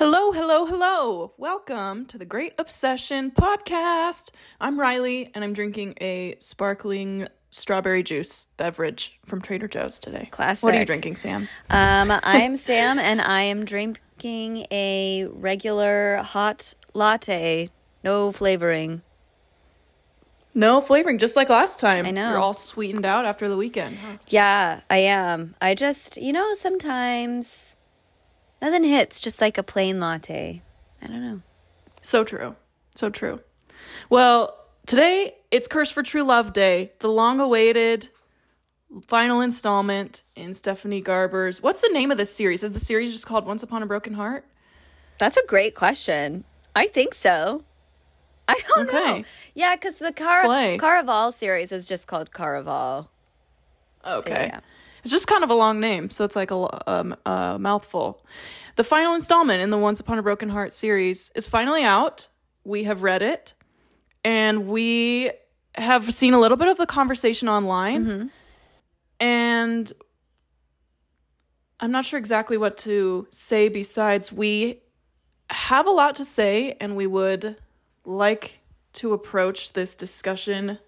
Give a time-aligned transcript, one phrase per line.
[0.00, 1.34] Hello, hello, hello.
[1.36, 4.30] Welcome to the Great Obsession podcast.
[4.58, 10.26] I'm Riley and I'm drinking a sparkling strawberry juice beverage from Trader Joe's today.
[10.30, 10.62] Classic.
[10.64, 11.50] What are you drinking, Sam?
[11.68, 17.68] Um, I am Sam, and I am drinking a regular hot latte,
[18.02, 19.02] no flavoring.
[20.54, 22.06] No flavoring, just like last time.
[22.06, 22.30] I know.
[22.30, 23.98] You're all sweetened out after the weekend.
[23.98, 24.16] huh?
[24.28, 25.56] Yeah, I am.
[25.60, 27.76] I just, you know, sometimes
[28.60, 30.62] nothing hits just like a plain latte.
[31.02, 31.42] I don't know.
[32.02, 32.56] So true.
[32.94, 33.40] So true.
[34.08, 38.08] Well, today it's Curse for True Love Day, the long awaited
[39.06, 41.62] final installment in Stephanie Garber's.
[41.62, 42.62] What's the name of this series?
[42.62, 44.44] Is the series just called Once Upon a Broken Heart?
[45.18, 46.44] That's a great question.
[46.74, 47.64] I think so.
[48.48, 49.18] I don't Okay.
[49.20, 49.24] know.
[49.54, 50.76] Yeah, because the Car- Slay.
[50.78, 53.08] Caraval series is just called Caraval.
[54.04, 54.46] Okay.
[54.52, 54.60] Yeah.
[55.02, 58.24] It's just kind of a long name, so it's like a, um, a mouthful.
[58.76, 62.28] The final installment in the Once Upon a Broken Heart series is finally out.
[62.64, 63.54] We have read it,
[64.24, 65.30] and we
[65.74, 68.30] have seen a little bit of the conversation online.
[69.18, 69.92] And
[71.78, 74.80] I'm not sure exactly what to say besides we
[75.48, 77.56] have a lot to say, and we would
[78.04, 78.60] like
[78.94, 80.78] to approach this discussion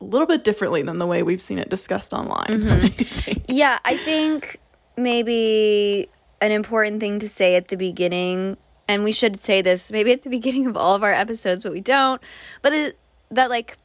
[0.00, 2.46] a little bit differently than the way we've seen it discussed online.
[2.64, 3.30] Mm-hmm.
[3.30, 3.42] I.
[3.48, 4.58] Yeah, I think
[4.96, 6.08] maybe
[6.40, 8.56] an important thing to say at the beginning,
[8.88, 11.72] and we should say this maybe at the beginning of all of our episodes, but
[11.72, 12.20] we don't.
[12.62, 12.98] But it,
[13.30, 13.78] that like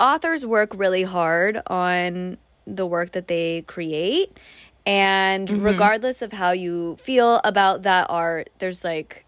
[0.00, 4.38] authors work really hard on the work that they create,
[4.84, 5.62] and mm-hmm.
[5.62, 9.25] regardless of how you feel about that art, there's like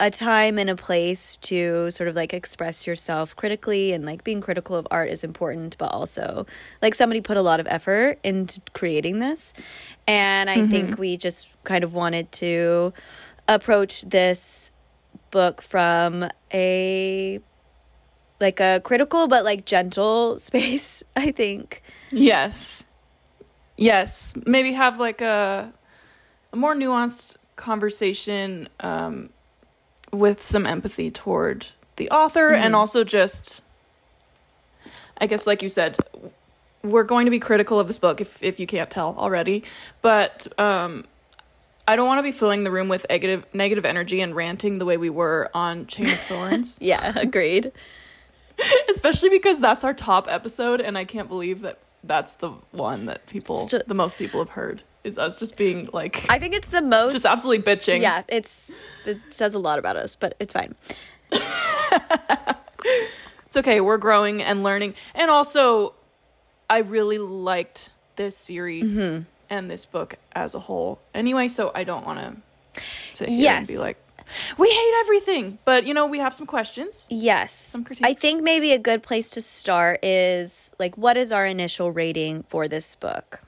[0.00, 4.40] a time and a place to sort of like express yourself critically and like being
[4.40, 6.46] critical of art is important but also
[6.82, 9.54] like somebody put a lot of effort into creating this
[10.06, 12.92] and i think we just kind of wanted to
[13.48, 14.70] approach this
[15.30, 17.40] book from a
[18.40, 22.86] like a critical but like gentle space i think Yes.
[23.76, 24.34] Yes.
[24.46, 25.72] Maybe have like a,
[26.52, 29.30] a more nuanced conversation um,
[30.12, 33.62] with some empathy toward the author and also just,
[35.20, 35.96] I guess, like you said,
[36.82, 39.64] we're going to be critical of this book if, if you can't tell already.
[40.00, 41.04] But um,
[41.86, 44.84] I don't want to be filling the room with negative, negative energy and ranting the
[44.84, 46.78] way we were on Chain of Thorns.
[46.88, 47.72] yeah agreed
[48.88, 53.26] especially because that's our top episode and i can't believe that that's the one that
[53.26, 56.70] people St- the most people have heard is us just being like i think it's
[56.70, 58.72] the most just absolutely bitching yeah it's
[59.06, 60.74] it says a lot about us but it's fine
[63.46, 65.94] it's okay we're growing and learning and also
[66.68, 69.22] i really liked this series Mm-hmm.
[69.50, 72.36] and this book as a whole anyway so i don't want to
[73.12, 73.58] sit here Yes.
[73.58, 73.96] and be like
[74.58, 77.74] we hate everything but you know we have some questions Yes.
[77.74, 78.10] I critiques?
[78.10, 82.42] I think maybe a good place to start is like what is our initial rating
[82.48, 83.40] for this book?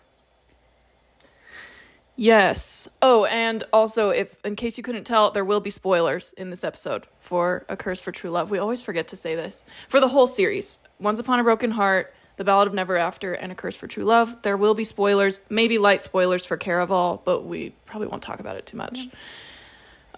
[2.21, 2.87] Yes.
[3.01, 6.65] Oh, and also, if in case you couldn't tell, there will be spoilers in this
[6.65, 8.51] episode for A Curse for True Love.
[8.51, 12.13] We always forget to say this for the whole series: Once Upon a Broken Heart,
[12.37, 14.43] The Ballad of Never After, and A Curse for True Love.
[14.43, 18.57] There will be spoilers, maybe light spoilers for Caraval, but we probably won't talk about
[18.57, 19.09] it too much.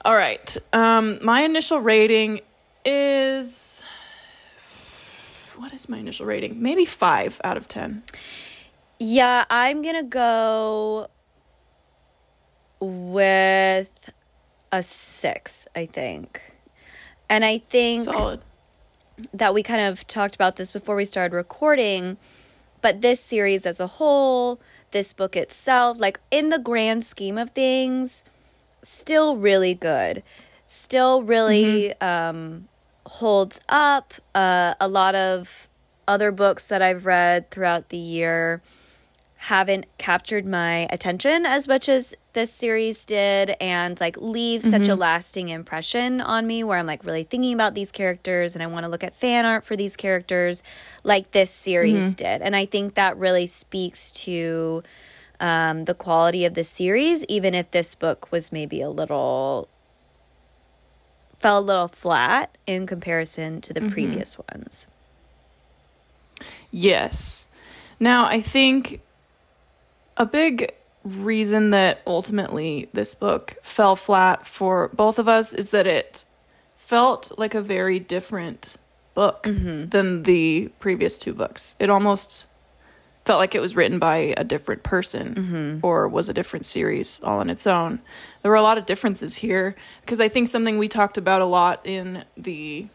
[0.05, 0.57] All right.
[0.73, 2.41] Um, my initial rating
[2.85, 3.81] is.
[5.55, 6.61] What is my initial rating?
[6.61, 8.03] Maybe five out of ten.
[8.99, 11.09] Yeah, I'm going to go
[12.83, 14.11] with
[14.73, 16.41] a 6, I think.
[17.31, 18.41] And I think Solid.
[19.33, 22.17] that we kind of talked about this before we started recording,
[22.81, 24.61] but this series as a whole,
[24.91, 28.25] this book itself, like in the grand scheme of things,
[28.83, 30.23] still really good.
[30.67, 32.69] Still really um,
[33.07, 34.15] holds up.
[34.35, 35.69] Uh, a lot of
[36.09, 38.61] other books that I've read throughout the year
[39.43, 44.93] haven't captured my attention as much as this series did and like leave such a
[44.93, 45.01] mm-hmm.
[45.01, 48.85] lasting impression on me where I'm like really thinking about these characters and I want
[48.85, 50.63] to look at fan art for these characters
[51.03, 52.25] like this series mm-hmm.
[52.25, 52.43] did.
[52.43, 54.85] And I think that really speaks to
[55.41, 59.69] um, the quality of the series, even if this book was maybe a little
[61.41, 63.91] fell a little flat in comparison to the mm-hmm.
[63.91, 64.87] previous ones.
[66.71, 67.49] Yes.
[67.99, 69.01] Now, I think
[70.23, 70.73] a big
[71.05, 76.25] reason that ultimately this book fell flat for both of us is that it
[76.77, 78.77] felt like a very different
[79.15, 79.89] book mm-hmm.
[79.89, 81.75] than the previous two books.
[81.81, 82.47] It almost
[83.25, 85.87] felt like it was written by a different person mm-hmm.
[85.87, 88.01] or was a different series all on its own.
[88.43, 91.47] There were a lot of differences here because I think something we talked about a
[91.47, 92.87] lot in the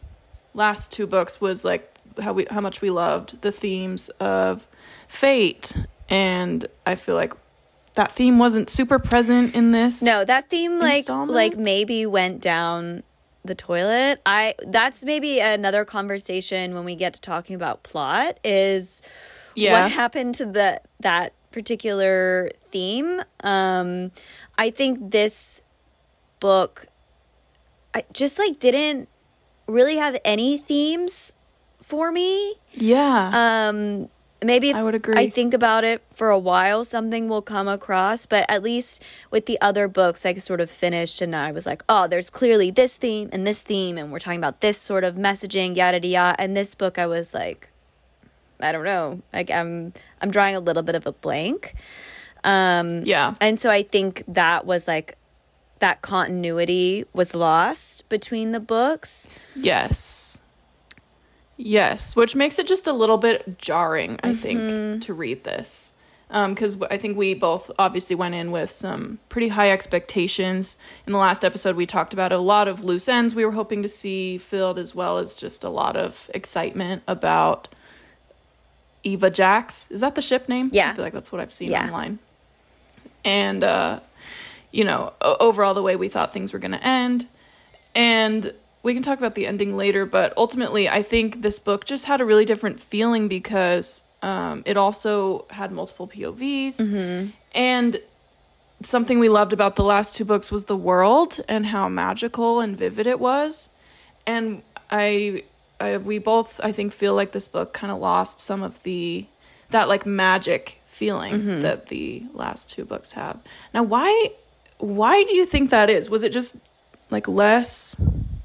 [0.53, 4.65] last two books was like how we how much we loved the themes of
[5.09, 5.73] fate
[6.09, 7.33] and I feel like
[7.95, 10.01] that theme wasn't super present in this.
[10.01, 13.03] No, that theme like like maybe went down
[13.43, 14.21] the toilet.
[14.25, 19.01] I that's maybe another conversation when we get to talking about plot is
[19.55, 19.83] Yeah.
[19.83, 23.21] what happened to the that particular theme.
[23.43, 24.11] Um
[24.57, 25.61] I think this
[26.39, 26.87] book
[27.93, 29.09] I just like didn't
[29.67, 31.35] really have any themes
[31.81, 32.55] for me.
[32.73, 33.31] Yeah.
[33.69, 34.09] Um,
[34.43, 35.15] maybe if I would agree.
[35.17, 38.25] I think about it for a while, something will come across.
[38.25, 41.83] But at least with the other books, I sort of finished, and I was like,
[41.89, 45.15] oh, there's clearly this theme and this theme, and we're talking about this sort of
[45.15, 46.07] messaging, yada yada.
[46.07, 46.41] yada.
[46.41, 47.71] And this book, I was like,
[48.59, 51.73] I don't know, like I'm I'm drawing a little bit of a blank.
[52.43, 53.33] Um, yeah.
[53.41, 55.17] and so I think that was like
[55.79, 59.27] that continuity was lost between the books.
[59.55, 60.39] Yes.
[61.57, 64.35] Yes, which makes it just a little bit jarring, I Mm-hmm.
[64.41, 65.91] think, to read this.
[66.29, 70.77] Because I think we both obviously went in with some pretty high expectations.
[71.05, 73.81] In the last episode, we talked about a lot of loose ends we were hoping
[73.83, 77.69] to see filled, as well as just a lot of excitement about
[79.03, 79.89] Eva Jax.
[79.89, 80.69] Is that the ship name?
[80.73, 80.91] Yeah.
[80.91, 81.85] I feel like that's what I've seen Yeah.
[81.85, 82.19] online.
[83.23, 84.01] And, uh,
[84.73, 87.25] you know, overall, the way we thought things were going to end.
[87.95, 88.53] And
[88.83, 92.21] we can talk about the ending later, but ultimately, I think this book just had
[92.21, 97.31] a really different feeling because um, it also had multiple POVs.
[97.53, 97.99] And
[98.83, 102.77] something we loved about the last two books was the world and how magical and
[102.77, 103.69] vivid it was.
[104.25, 105.43] And I,
[105.79, 109.25] I we both, I think, feel like this book kind of lost some of the
[109.69, 113.39] that like magic feeling that the last two books have.
[113.73, 114.31] Now, why
[114.77, 116.09] why do you think that is?
[116.09, 116.55] Was it just
[117.09, 117.95] like less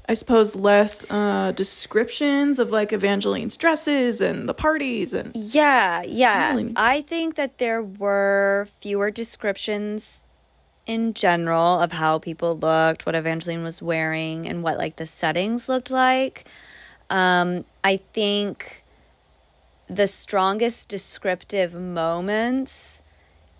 [0.07, 6.51] I suppose less uh descriptions of like Evangeline's dresses and the parties and Yeah, yeah.
[6.51, 6.73] Really?
[6.75, 10.23] I think that there were fewer descriptions
[10.85, 15.69] in general of how people looked, what Evangeline was wearing, and what like the settings
[15.69, 16.45] looked like.
[17.09, 18.83] Um, I think
[19.87, 23.01] the strongest descriptive moments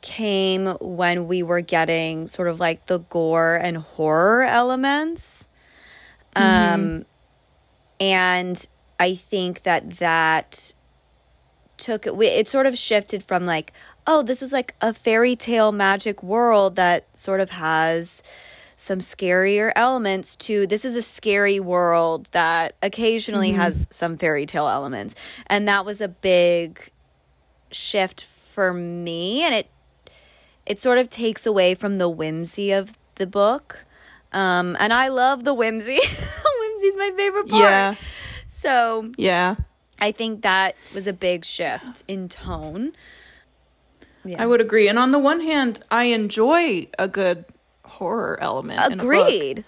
[0.02, 5.48] came when we were getting sort of like the gore and horror elements.
[6.36, 7.06] Um,
[8.00, 8.68] and
[9.00, 10.74] I think that that
[11.78, 13.74] took it, it sort of shifted from like,
[14.08, 18.24] oh, this is like a fairy tale magic world that sort of has
[18.76, 24.68] some scarier elements to this is a scary world that occasionally has some fairy tale
[24.68, 25.16] elements.
[25.48, 26.90] And that was a big
[27.72, 29.70] shift for me and it
[30.66, 33.86] it sort of takes away from the whimsy of the book.
[34.34, 36.00] Um, and I love the whimsy.
[36.60, 37.62] Whimsy's my favorite part.
[37.62, 37.96] Yeah.
[38.48, 39.56] So Yeah.
[40.00, 42.94] I think that was a big shift in tone.
[44.26, 44.42] Yeah.
[44.42, 44.88] I would agree.
[44.88, 47.46] And on the one hand, I enjoy a good
[47.86, 48.80] horror element.
[48.80, 49.04] in a book.
[49.04, 49.66] Agreed.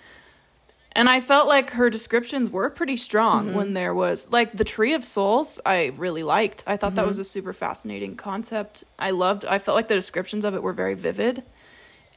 [0.94, 3.56] And I felt like her descriptions were pretty strong Mm-hmm.
[3.58, 6.64] when there was like the Tree of Souls, I really liked.
[6.66, 6.96] I thought Mm-hmm.
[6.98, 8.84] that was a super fascinating concept.
[8.98, 11.44] I loved I felt like the descriptions of it were very vivid.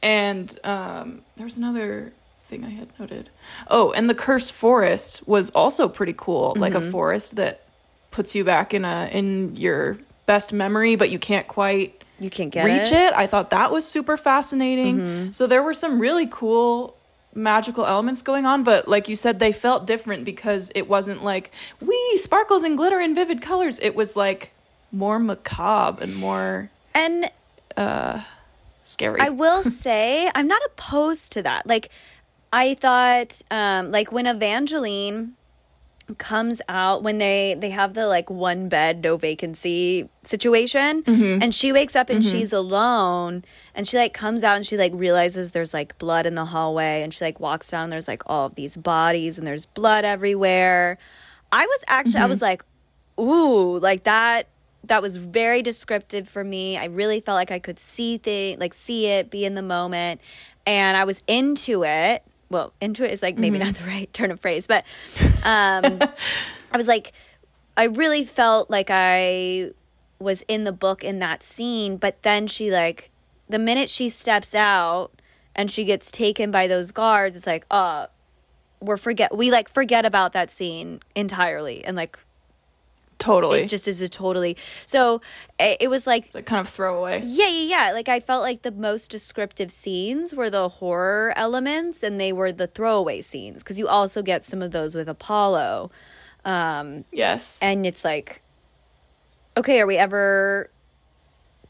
[0.01, 2.13] And um there was another
[2.49, 3.29] thing I had noted.
[3.69, 6.53] Oh, and the Cursed Forest was also pretty cool.
[6.57, 6.87] Like Mm-hmm.
[6.87, 7.61] a forest that
[8.11, 12.51] puts you back in a in your best memory, but you can't quite You can't
[12.51, 12.93] get reach it.
[12.93, 13.13] it.
[13.13, 15.31] I thought that was super fascinating.
[15.33, 16.95] So there were some really cool
[17.35, 21.51] magical elements going on, but like you said, they felt different because it wasn't like
[21.79, 23.79] wee sparkles and glitter and vivid colors.
[23.79, 24.51] It was like
[24.91, 27.29] more macabre and more And
[27.77, 28.21] uh
[28.83, 29.21] scary.
[29.21, 31.67] I will say I'm not opposed to that.
[31.67, 31.89] Like
[32.51, 35.35] I thought um like when Evangeline
[36.17, 41.41] comes out when they they have the like one bed no vacancy situation mm-hmm.
[41.41, 42.31] and she wakes up and mm-hmm.
[42.31, 43.43] she's alone
[43.75, 47.01] and she like comes out and she like realizes there's like blood in the hallway
[47.03, 50.05] and she like walks down and there's like all of these bodies and there's blood
[50.05, 50.97] everywhere.
[51.51, 52.29] I was actually i mm-hmm.
[52.29, 52.63] was like
[53.19, 54.47] ooh like that
[54.85, 56.77] that was very descriptive for me.
[56.77, 60.21] I really felt like i could see thing like see it be in the moment
[60.65, 64.31] and i was into it well into it is like maybe not the right turn
[64.31, 64.83] of phrase but
[65.43, 65.99] um
[66.71, 67.11] i was like
[67.77, 69.69] i really felt like i
[70.19, 73.09] was in the book in that scene but then she like
[73.47, 75.11] the minute she steps out
[75.55, 78.07] and she gets taken by those guards it's like uh
[78.81, 82.17] we're forget we like forget about that scene entirely and like
[83.19, 83.59] Totally.
[83.59, 84.57] It just is a totally.
[84.85, 85.21] So
[85.59, 87.21] it, it was like like kind of throwaway.
[87.23, 87.91] yeah, yeah, yeah.
[87.91, 92.51] Like I felt like the most descriptive scenes were the horror elements and they were
[92.51, 95.91] the throwaway scenes because you also get some of those with Apollo.
[96.45, 97.59] Um, Yes.
[97.61, 98.41] and it's like,
[99.57, 100.71] okay, are we ever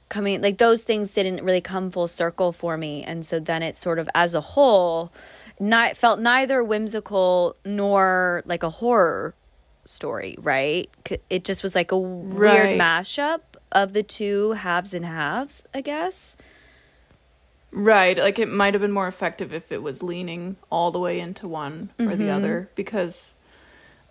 [0.10, 0.42] coming?
[0.42, 3.04] Like those things didn't really come full circle for me.
[3.04, 5.12] And so then it sort of, as a whole,
[5.60, 9.34] not felt neither whimsical nor like a horror
[9.90, 10.90] story, right?
[11.30, 12.80] It just was like a weird Right.
[12.80, 13.42] mashup
[13.72, 16.38] of the two halves and halves, I guess.
[17.72, 18.18] Right.
[18.18, 21.48] Like it might have been more effective if it was leaning all the way into
[21.48, 22.18] one or Mm-hmm.
[22.18, 23.36] the other because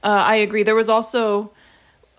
[0.04, 0.62] uh, I agree.
[0.62, 1.50] There was also,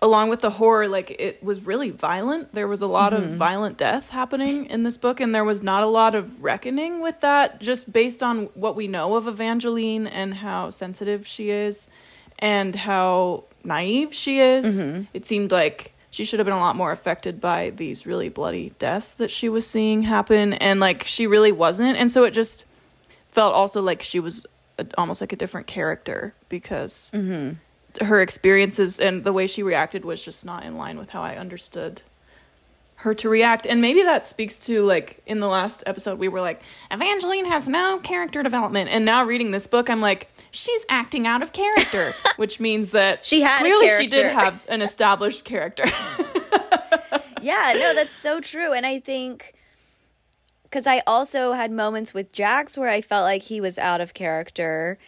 [0.02, 2.52] along with the horror, like it was really violent.
[2.54, 3.22] There was a lot Mm-hmm.
[3.32, 7.00] of violent death happening in this book, and there was not a lot of reckoning
[7.00, 11.86] with that just based on what we know of Evangeline and how sensitive she is
[12.38, 14.80] and how naive she is.
[14.80, 15.02] Mm-hmm.
[15.14, 18.72] It seemed like she should have been a lot more affected by these really bloody
[18.78, 22.64] deaths that she was seeing happen and like she really wasn't and so it just
[23.30, 24.44] felt also like she was
[24.78, 27.10] a, almost like a different character because
[28.02, 31.36] her experiences and the way she reacted was just not in line with how I
[31.36, 32.02] understood
[32.96, 33.66] her to react.
[33.66, 37.68] And maybe that speaks to like in the last episode we were like Evangeline has
[37.68, 42.12] no character development and now reading this book I'm like she's acting out of character,
[42.36, 45.84] which means that She had a clearly she did have an established character.
[47.42, 48.72] yeah, no, that's so true.
[48.72, 49.54] And I think
[50.64, 54.14] because I also had moments with Jax where I felt like he was out of
[54.14, 54.98] character.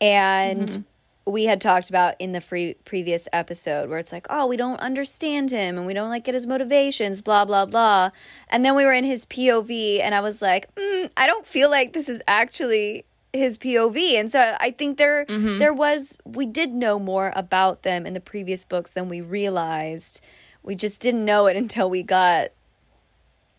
[0.00, 0.84] And
[1.26, 4.80] we had talked about in the free previous episode where it's like, oh, we don't
[4.80, 8.10] understand him and we don't like get his motivations, blah, blah, blah.
[8.48, 11.70] And then we were in his POV and I was like, mm, I don't feel
[11.70, 14.14] like this is actually his POV.
[14.14, 18.20] And so I think there there was we did know more about them in the
[18.20, 20.20] previous books than we realized.
[20.62, 22.48] We just didn't know it until we got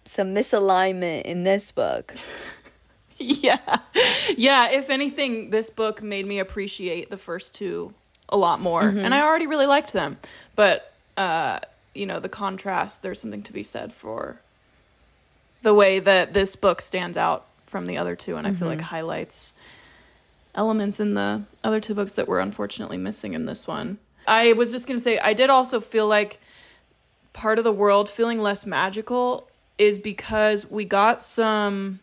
[0.05, 2.15] some misalignment in this book.
[3.17, 3.77] yeah.
[4.37, 7.93] Yeah, if anything this book made me appreciate the first two
[8.29, 8.81] a lot more.
[8.81, 10.17] And I already really liked them.
[10.55, 11.59] But uh
[11.93, 14.39] you know, the contrast there's something to be said for
[15.61, 18.81] the way that this book stands out from the other two and I feel like
[18.81, 19.53] highlights
[20.53, 23.97] elements in the other two books that were unfortunately missing in this one.
[24.27, 26.39] I was just going to say I did also feel like
[27.33, 31.99] part of the world feeling less magical is because we got some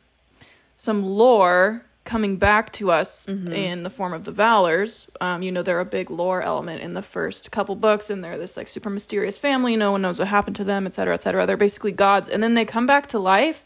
[0.76, 5.08] some lore coming back to us in the form of the Valors.
[5.20, 8.36] Um, you know, they're a big lore element in the first couple books, and they're
[8.36, 9.76] this like super mysterious family.
[9.76, 11.46] No one knows what happened to them, et cetera, et cetera.
[11.46, 13.64] They're basically gods, and then they come back to life,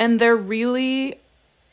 [0.00, 1.14] and they're really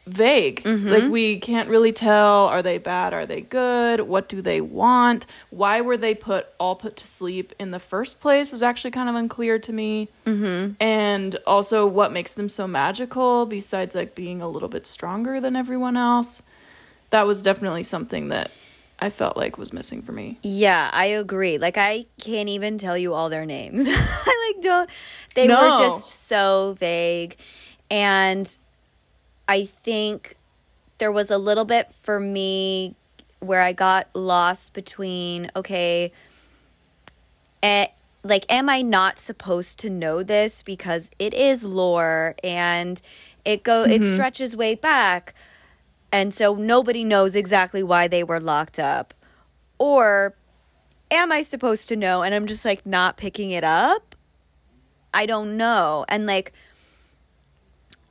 [0.06, 0.66] vague.
[0.66, 4.00] Like we can't really tell are they bad, are they good?
[4.02, 5.26] What do they want?
[5.50, 9.10] Why were they put all put to sleep in the first place was actually kind
[9.10, 10.08] of unclear to me.
[10.26, 10.74] Mm-hmm.
[10.82, 15.56] And also what makes them so magical besides like being a little bit stronger than
[15.58, 16.42] everyone else.
[17.10, 18.52] That was definitely something that
[19.00, 20.40] I felt like was missing for me.
[20.42, 21.58] Yeah, I agree.
[21.58, 23.86] Like I can't even tell you all their names.
[23.90, 24.90] I like don't
[25.36, 25.62] they No.
[25.62, 27.36] were just so vague
[27.89, 28.58] and
[29.48, 30.36] I think
[30.98, 32.96] there was a little bit for me
[33.39, 36.12] where I got lost between okay
[37.63, 37.88] eh,
[38.24, 43.01] like am I not supposed to know this because it is lore and
[43.46, 45.34] it go it stretches way back
[46.12, 49.13] and so nobody knows exactly why they were locked up
[49.77, 50.36] or
[51.12, 54.15] am I supposed to know and I'm just like not picking it up?
[55.13, 56.06] I don't know.
[56.10, 56.53] And like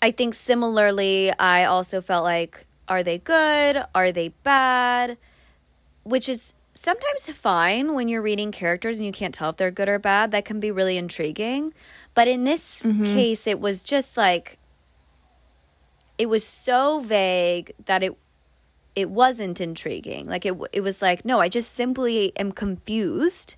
[0.07, 3.83] I think similarly I also felt like are they good?
[3.93, 5.19] Are they bad?
[6.05, 9.89] Which is sometimes fine when you're reading characters and you can't tell if they're good
[9.89, 10.31] or bad.
[10.31, 11.75] That can be really intriguing.
[12.15, 13.03] But in this mm-hmm.
[13.03, 14.59] case it was just like
[16.19, 18.17] it was so vague that it
[18.95, 20.29] it wasn't intriguing.
[20.29, 23.57] Like it it was like no, I just simply am confused.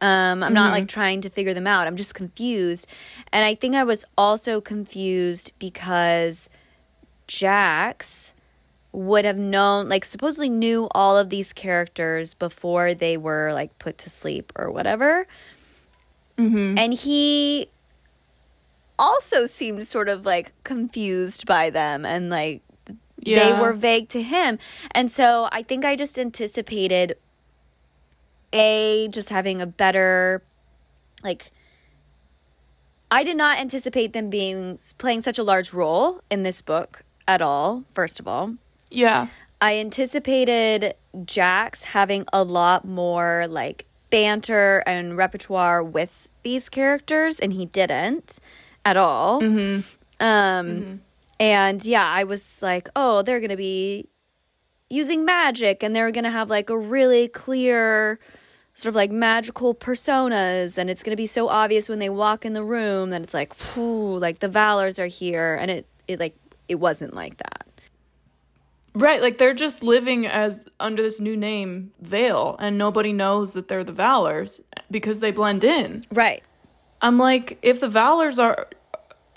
[0.00, 1.86] Um, I'm not like trying to figure them out.
[1.86, 2.86] I'm just confused.
[3.32, 6.48] And I think I was also confused because
[7.26, 8.32] Jax
[8.92, 13.98] would have known like supposedly knew all of these characters before they were like put
[13.98, 15.26] to sleep or whatever.
[16.78, 17.68] And he
[18.98, 22.62] also seemed sort of like confused by them and like
[23.24, 24.58] they were vague to him.
[24.92, 27.16] And so I think I just anticipated
[28.52, 30.42] a just having a better
[31.22, 31.50] like
[33.10, 37.40] I did not anticipate them being playing such a large role in this book at
[37.40, 38.54] all, first of all.
[38.90, 39.28] Yeah.
[39.60, 47.52] I anticipated Jax having a lot more like banter and repertoire with these characters, and
[47.52, 48.38] he didn't
[48.84, 49.42] at all.
[50.20, 51.02] Um,
[51.40, 54.08] and yeah, I was like, oh, they're gonna be
[54.90, 58.18] using magic, and they're gonna have like a really clear
[58.74, 62.44] sort of like magical personas and it's going to be so obvious when they walk
[62.44, 66.20] in the room that it's like whew, like the valors are here and it it
[66.20, 66.36] like
[66.68, 67.68] it wasn't like that
[68.94, 73.68] Right, like they're just living as under this new name, Vale, and nobody knows that
[73.68, 76.04] they're the Valors because they blend in.
[76.10, 76.42] right
[77.00, 78.66] I'm like, if the Valors are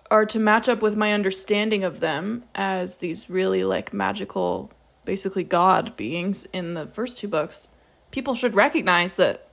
[0.09, 4.71] are to match up with my understanding of them as these really like magical,
[5.05, 7.69] basically god beings in the first two books,
[8.11, 9.47] people should recognize that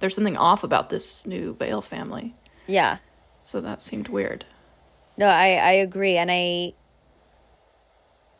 [0.00, 2.34] there's something off about this new Vale family.
[2.66, 2.98] yeah
[3.42, 4.44] So that seemed weird.
[5.16, 6.72] no i i agree and i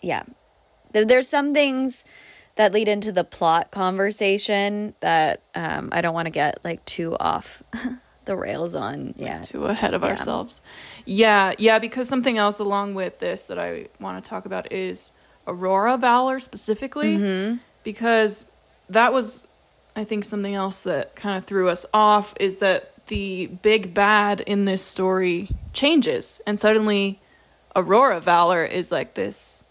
[0.01, 0.23] yeah
[0.93, 2.05] there, there's some things
[2.57, 7.17] that lead into the plot conversation that um i don't want to get like too
[7.19, 7.63] off
[8.25, 10.61] the rails on yeah too ahead of ourselves.
[11.07, 15.11] Yeah, yeah, because something else along with this that I want to talk about is
[15.49, 17.57] Aurora Valor specifically, mm-hmm.
[17.83, 18.49] because
[18.89, 19.47] that was,
[19.97, 24.41] I think, something else that kind of threw us off is that the big bad
[24.43, 27.21] in this story changes, and suddenly
[27.75, 29.65] Aurora Valor is like this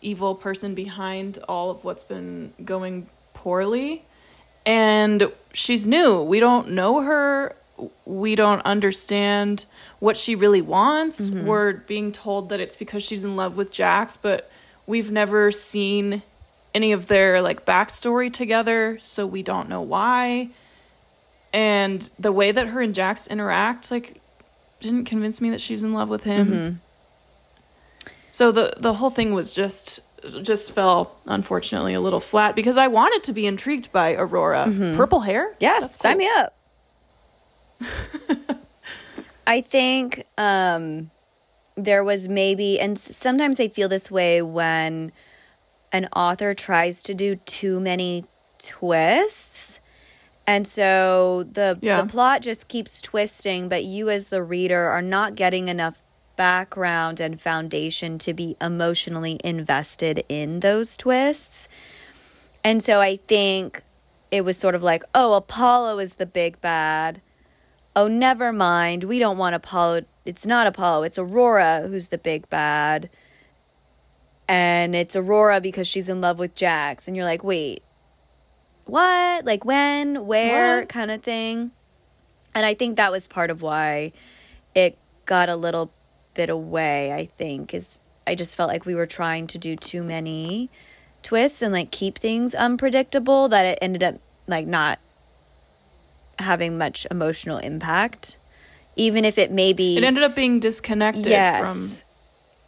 [0.00, 4.04] evil person behind all of what's been going poorly
[4.66, 6.20] and she's new.
[6.20, 7.56] We don't know her.
[8.04, 9.64] We don't understand
[10.00, 11.30] what she really wants.
[11.30, 11.46] Mm-hmm.
[11.46, 14.50] We're being told that it's because she's in love with Jax, but
[14.86, 16.22] we've never seen
[16.74, 20.50] any of their like backstory together, so we don't know why.
[21.52, 24.20] And the way that her and Jax interact, like,
[24.80, 26.80] didn't convince me that she's in love with him.
[28.30, 30.00] So the the whole thing was just
[30.42, 34.64] just fell unfortunately a little flat because I wanted to be intrigued by Aurora.
[34.96, 35.54] Purple hair?
[35.60, 36.18] Yeah, That's sign cool.
[36.18, 36.52] me up.
[39.46, 41.10] I think um,
[41.76, 45.12] there was maybe, and sometimes I feel this way when
[45.92, 48.24] an author tries to do too many
[48.58, 49.80] twists.
[50.46, 52.02] And so the, Yeah.
[52.02, 56.02] the plot just keeps twisting, but you as the reader are not getting enough
[56.36, 61.68] background and foundation to be emotionally invested in those twists.
[62.62, 63.82] And so I think
[64.30, 67.20] it was sort of like, oh, Apollo is the big bad.
[67.94, 69.04] Oh, never mind.
[69.04, 70.02] We don't want Apollo.
[70.26, 71.04] It's not Apollo.
[71.04, 73.08] It's Aurora who's the big bad.
[74.48, 77.08] And it's Aurora because she's in love with Jax.
[77.08, 77.82] And you're like, wait,
[78.84, 79.44] what?
[79.44, 80.26] Like when?
[80.26, 80.80] Where?
[80.80, 80.88] What?
[80.88, 81.70] Kind of thing.
[82.54, 84.12] And I think that was part of why
[84.74, 85.92] it got a little
[86.34, 90.02] bit away, I think, is I just felt like we were trying to do too
[90.02, 90.70] many
[91.22, 94.98] twists and like keep things unpredictable that it ended up like not
[96.38, 98.36] having much emotional impact.
[98.96, 101.60] Even if it maybe It ended up being disconnected yes.
[101.60, 102.06] from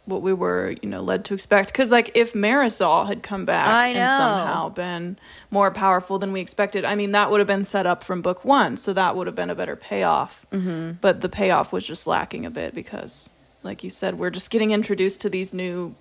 [0.05, 1.71] what we were, you know, led to expect.
[1.71, 5.17] Because, like, if Marisol had come back and somehow been
[5.51, 8.45] more powerful than we expected, I mean, that would have been set up from book
[8.45, 10.45] one, so that would have been a better payoff.
[10.51, 10.93] Mm-hmm.
[11.01, 13.29] But the payoff was just lacking a bit because,
[13.61, 15.95] like you said, we're just getting introduced to these new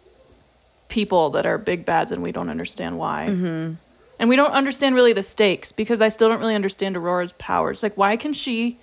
[0.88, 3.26] people that are big bads, and we don't understand why.
[3.30, 3.74] Mm-hmm.
[4.18, 7.82] And we don't understand really the stakes because I still don't really understand Aurora's powers.
[7.82, 8.78] Like, why can she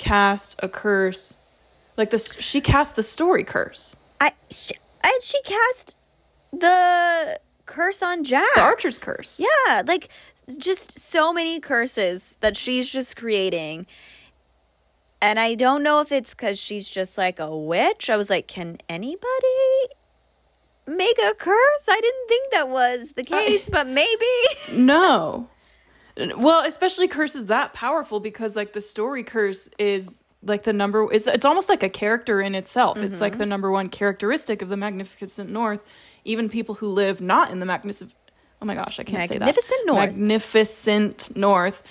[0.00, 1.36] cast a curse?
[1.96, 3.94] Like this, she cast the story curse.
[4.20, 5.98] I she, and she cast
[6.52, 8.48] the curse on Jax.
[8.54, 9.40] The Archer's curse.
[9.40, 10.08] Yeah, like
[10.58, 13.86] just so many curses that she's just creating.
[15.22, 18.08] And I don't know if it's because she's just like a witch.
[18.08, 19.28] I was like, can anybody
[20.86, 21.86] make a curse?
[21.88, 24.26] I didn't think that was the case, but maybe.
[24.72, 25.48] No.
[26.36, 31.26] Well, especially curses that powerful because like the story curse is like the number is
[31.26, 32.98] it's almost like a character in itself.
[32.98, 33.40] It's like mm-hmm.
[33.40, 35.80] the number one characteristic of the Magnificent North.
[36.24, 38.12] Even people who live not in the magnificent
[38.62, 39.46] oh my gosh, I can't say that.
[39.46, 39.98] Magnificent North.
[40.10, 41.82] Magnificent North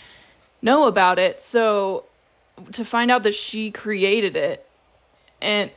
[0.62, 1.42] know about it.
[1.42, 2.06] So
[2.72, 4.68] to find out that she created it
[5.42, 5.72] and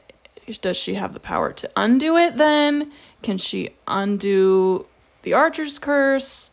[0.61, 2.93] does she have the power to undo it then?
[3.23, 4.87] Can she undo
[5.23, 6.51] the archer's curse?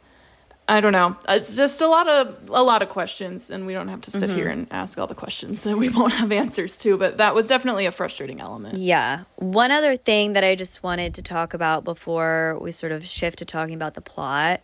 [0.70, 1.18] I don't know.
[1.28, 4.30] It's just a lot of a lot of questions and we don't have to sit
[4.30, 7.48] here and ask all the questions that we won't have answers to, but that was
[7.48, 8.78] definitely a frustrating element.
[8.78, 9.24] Yeah.
[9.38, 13.40] One other thing that I just wanted to talk about before we sort of shift
[13.40, 14.64] to talking about the plot.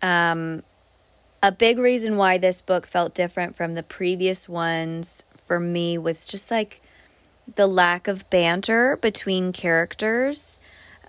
[0.00, 0.62] Um,
[1.42, 6.28] a big reason why this book felt different from the previous ones for me was
[6.28, 6.80] just like
[7.56, 10.60] the lack of banter between characters.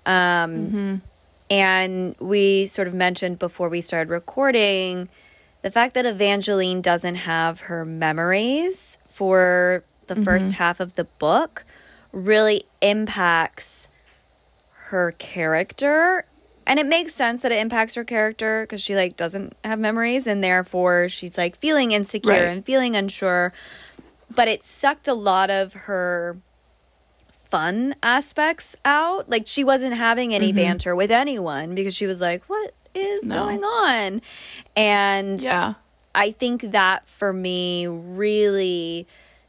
[0.04, 1.02] Um,
[1.54, 5.08] And we sort of mentioned before we started recording
[5.62, 10.24] the fact that Evangeline doesn't have her memories for the mm-hmm.
[10.24, 11.64] first half of the book
[12.10, 13.88] really impacts
[14.88, 16.24] her character.
[16.66, 20.26] And it makes sense that it impacts her character because she like doesn't have memories
[20.26, 22.42] and therefore she's like feeling insecure Right.
[22.42, 23.52] and feeling unsure.
[24.34, 26.36] But it sucked a lot of her
[27.54, 32.42] fun aspects out like she wasn't having any banter with anyone because she was like
[32.46, 33.44] what is No.
[33.44, 34.22] going on
[34.76, 35.74] and Yeah.
[36.16, 39.06] I think that for me really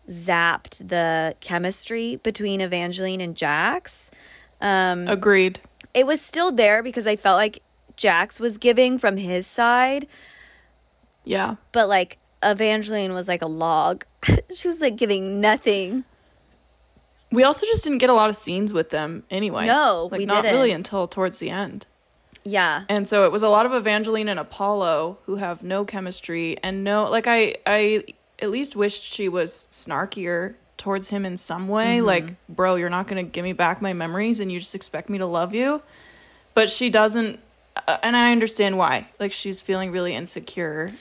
[0.07, 4.11] zapped the chemistry between Evangeline and Jax.
[4.61, 5.59] Um, Agreed.
[5.95, 7.63] it was still there because I felt like
[7.95, 10.07] Jax was giving from his side,
[11.23, 11.55] Yeah.
[11.71, 14.05] but like Evangeline was like a log.
[14.55, 16.03] she was like giving nothing.
[17.31, 19.65] We also just didn't get a lot of scenes with them anyway.
[19.67, 20.55] No, like we not didn't.
[20.55, 21.85] really until towards the end.
[22.43, 22.83] Yeah.
[22.89, 26.83] And so it was a lot of Evangeline and Apollo who have no chemistry and
[26.83, 28.03] no like I I
[28.39, 32.05] at least wished she was snarkier towards him in some way Mm-hmm.
[32.05, 35.09] like bro you're not going to give me back my memories and you just expect
[35.09, 35.81] me to love you.
[36.53, 37.39] But she doesn't
[37.87, 39.07] uh, and I understand why.
[39.19, 40.91] Like she's feeling really insecure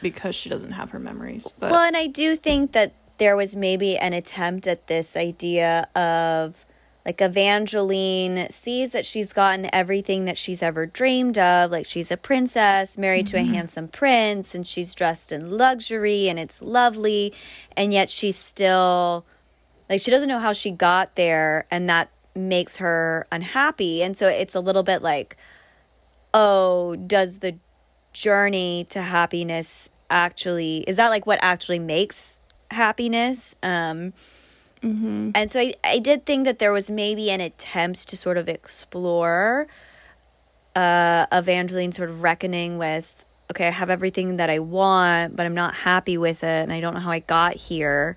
[0.00, 1.52] because she doesn't have her memories.
[1.58, 5.88] But Well, and I do think that there was maybe an attempt at this idea
[5.94, 6.66] of
[7.06, 11.70] like Evangeline sees that she's gotten everything that she's ever dreamed of.
[11.70, 13.54] Like she's a princess married to a mm-hmm.
[13.54, 17.32] handsome prince and she's dressed in luxury and it's lovely.
[17.76, 19.24] And yet she's still
[19.88, 24.02] like she doesn't know how she got there and that makes her unhappy.
[24.02, 25.36] And so it's a little bit like,
[26.34, 27.56] oh, does the
[28.12, 32.38] journey to happiness actually is that like what actually makes
[32.70, 34.12] happiness um
[35.34, 38.48] and so I, I did think that there was maybe an attempt to sort of
[38.48, 39.66] explore
[40.74, 45.54] uh evangeline sort of reckoning with okay i have everything that i want but i'm
[45.54, 48.16] not happy with it and i don't know how i got here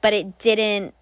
[0.00, 0.94] but it didn't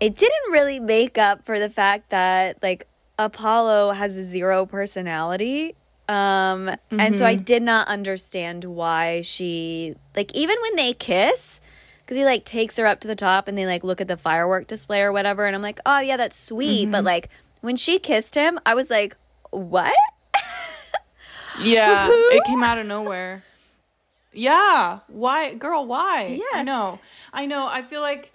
[0.00, 2.86] it didn't really make up for the fact that like
[3.18, 5.74] Apollo has a zero personality.
[6.08, 11.60] Um and so I did not understand why she like even when they kiss
[12.06, 14.16] cuz he like takes her up to the top and they like look at the
[14.16, 17.28] firework display or whatever and I'm like, "Oh yeah, that's sweet." But like
[17.60, 19.16] when she kissed him, I was like,
[19.50, 19.92] "What?"
[21.60, 23.42] Yeah, it came out of nowhere.
[24.32, 25.86] Yeah, why, girl?
[25.86, 26.26] Why?
[26.26, 26.60] Yeah.
[26.60, 27.00] I know,
[27.32, 27.66] I know.
[27.66, 28.32] I feel like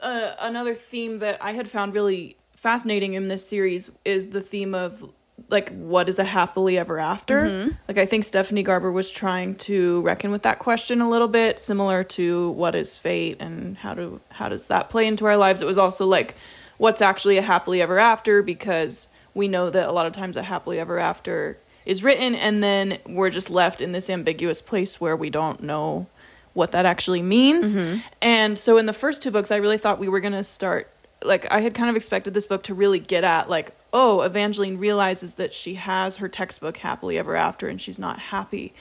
[0.00, 4.74] uh, another theme that I had found really fascinating in this series is the theme
[4.74, 5.12] of
[5.50, 7.44] like what is a happily ever after.
[7.44, 7.70] Mm-hmm.
[7.88, 11.58] Like I think Stephanie Garber was trying to reckon with that question a little bit,
[11.58, 15.62] similar to what is fate and how do how does that play into our lives.
[15.62, 16.34] It was also like
[16.78, 20.42] what's actually a happily ever after because we know that a lot of times a
[20.42, 25.16] happily ever after is written and then we're just left in this ambiguous place where
[25.16, 26.06] we don't know
[26.54, 27.74] what that actually means.
[27.74, 28.00] Mm-hmm.
[28.22, 30.88] And so in the first two books I really thought we were going to start
[31.24, 34.78] like I had kind of expected this book to really get at like oh Evangeline
[34.78, 38.72] realizes that she has her textbook happily ever after and she's not happy.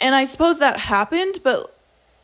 [0.00, 1.74] And I suppose that happened but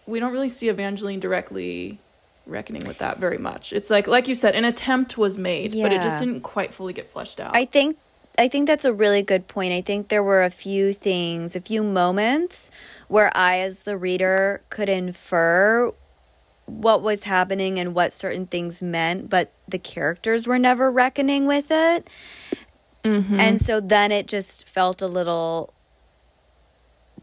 [0.07, 1.99] we don't really see Evangeline directly
[2.47, 3.73] reckoning with that very much.
[3.73, 6.93] It's like like you said an attempt was made but it just didn't quite fully
[6.93, 7.55] get fleshed out.
[7.57, 7.97] I think
[8.39, 9.73] I think that's a really good point.
[9.73, 12.71] I think there were a few things, a few moments
[13.09, 15.93] where I as the reader could infer
[16.69, 21.71] what was happening and what certain things meant, but the characters were never reckoning with
[21.71, 22.09] it.
[23.05, 23.41] Mm-hmm.
[23.41, 25.73] And so then it just felt a little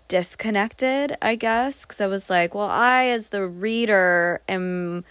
[0.07, 5.03] disconnected, I guess, because I was like, well, I as the reader am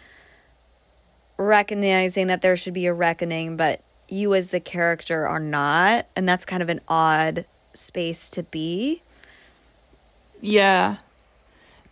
[1.37, 6.07] recognizing that there should be a reckoning, but you as the character are not.
[6.16, 9.03] And that's kind of an odd space to be.
[10.40, 10.97] Yeah,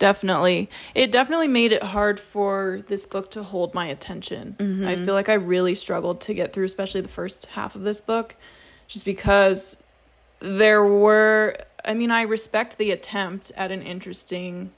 [0.02, 0.68] definitely.
[0.96, 4.56] It definitely made it hard for this book to hold my attention.
[4.58, 4.88] Mm-hmm.
[4.88, 8.00] I feel like I really struggled to get through, especially the first half of this
[8.00, 8.34] book,
[8.88, 9.80] just because
[10.40, 11.56] there were.
[11.84, 14.72] I mean, I respect the attempt at an interesting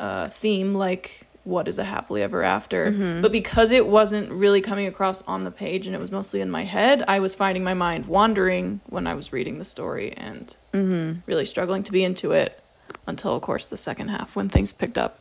[0.00, 2.90] uh, theme like what is a happily ever after.
[2.90, 3.20] Mm-hmm.
[3.20, 6.50] But because it wasn't really coming across on the page and it was mostly in
[6.50, 10.56] my head, I was finding my mind wandering when I was reading the story and
[10.72, 11.20] mm-hmm.
[11.26, 12.63] really struggling to be into it
[13.06, 15.20] until, of course, the second half when things picked up.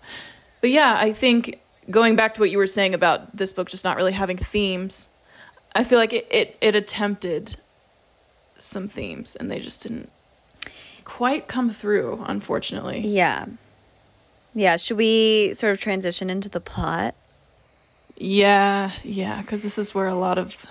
[0.62, 1.60] But yeah, I think
[1.90, 5.10] going back to what you were saying about this book just not really having themes,
[5.76, 7.58] I feel like it, it, it attempted
[8.58, 10.10] some themes and they just didn't
[11.04, 13.02] quite come through, unfortunately.
[13.06, 13.46] Yeah.
[14.54, 14.78] Yeah.
[14.78, 17.16] Should we sort of transition into the plot?
[18.16, 20.66] Yeah, yeah, because this is where a lot of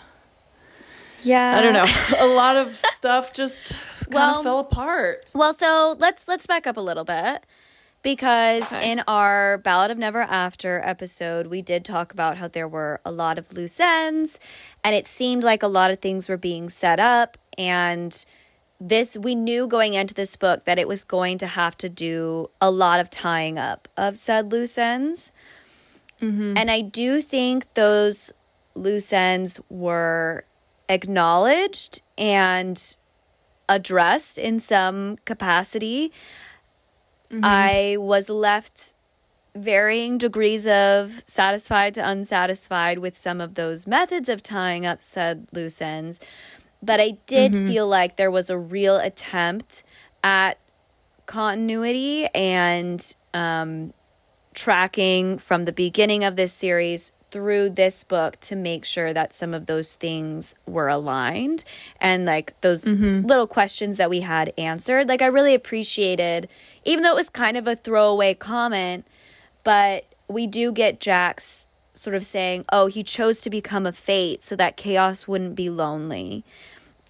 [1.22, 1.56] Yeah.
[1.58, 1.86] I don't know.
[2.20, 3.70] a lot of stuff just
[4.04, 5.24] kind Well- of fell apart.
[5.34, 7.44] Well, so let's let's back up a little bit
[8.02, 8.90] because Okay.
[8.92, 13.12] in our Ballad of Never After episode, we did talk about how there were a
[13.12, 14.40] lot of loose ends
[14.82, 18.24] and it seemed like a lot of things were being set up and
[18.80, 22.50] this we knew going into this book that it was going to have to do
[22.60, 25.30] a lot of tying up of said loose ends.
[26.20, 26.54] Mm-hmm.
[26.56, 28.32] And I do think those
[28.74, 30.44] loose ends were
[30.92, 32.96] acknowledged and
[33.68, 36.12] addressed in some capacity.
[37.42, 38.92] I was left
[39.54, 45.46] varying degrees of satisfied to unsatisfied with some of those methods of tying up said
[45.52, 46.20] loose ends.
[46.82, 49.82] But I did feel like there was a real attempt
[50.22, 50.58] at
[51.26, 53.94] continuity and um,
[54.52, 59.54] tracking from the beginning of this series through this book to make sure that some
[59.54, 61.64] of those things were aligned
[62.00, 63.26] and like those mm-hmm.
[63.26, 65.08] little questions that we had answered.
[65.08, 66.48] Like I really appreciated,
[66.84, 69.06] even though it was kind of a throwaway comment,
[69.64, 74.44] but we do get Jax sort of saying, "Oh, he chose to become a fate
[74.44, 76.44] so that chaos wouldn't be lonely."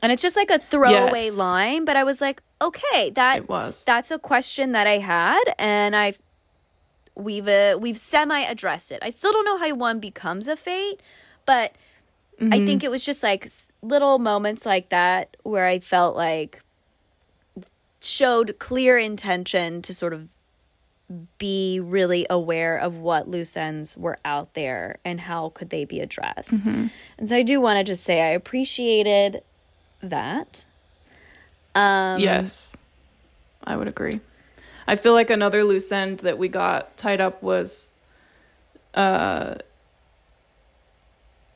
[0.01, 1.39] And it's just like a throwaway Yes.
[1.39, 3.85] line, but I was like, "Okay, that It was.
[3.85, 6.19] that's a question that I had, and I've
[7.15, 8.99] we've uh, we've semi addressed it.
[9.03, 11.01] I still don't know how one becomes a fate,
[11.47, 11.75] but
[12.41, 13.47] I think it was just like
[13.83, 16.61] little moments like that where I felt like
[18.01, 20.29] showed clear intention to sort of
[21.39, 26.01] be really aware of what loose ends were out there and how could they be
[26.01, 26.67] addressed.
[27.19, 29.43] And so I do want to just say I appreciated
[30.03, 30.65] that.
[31.75, 32.77] Um yes,
[33.63, 34.21] I would agree.
[34.87, 37.89] I feel like another loose end that we got tied up was,
[38.95, 39.57] uh,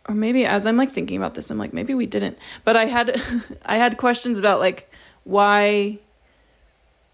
[0.09, 2.39] or maybe as I'm like thinking about this, I'm like maybe we didn't.
[2.65, 3.21] But I had,
[3.67, 4.91] I had questions about like
[5.25, 5.99] why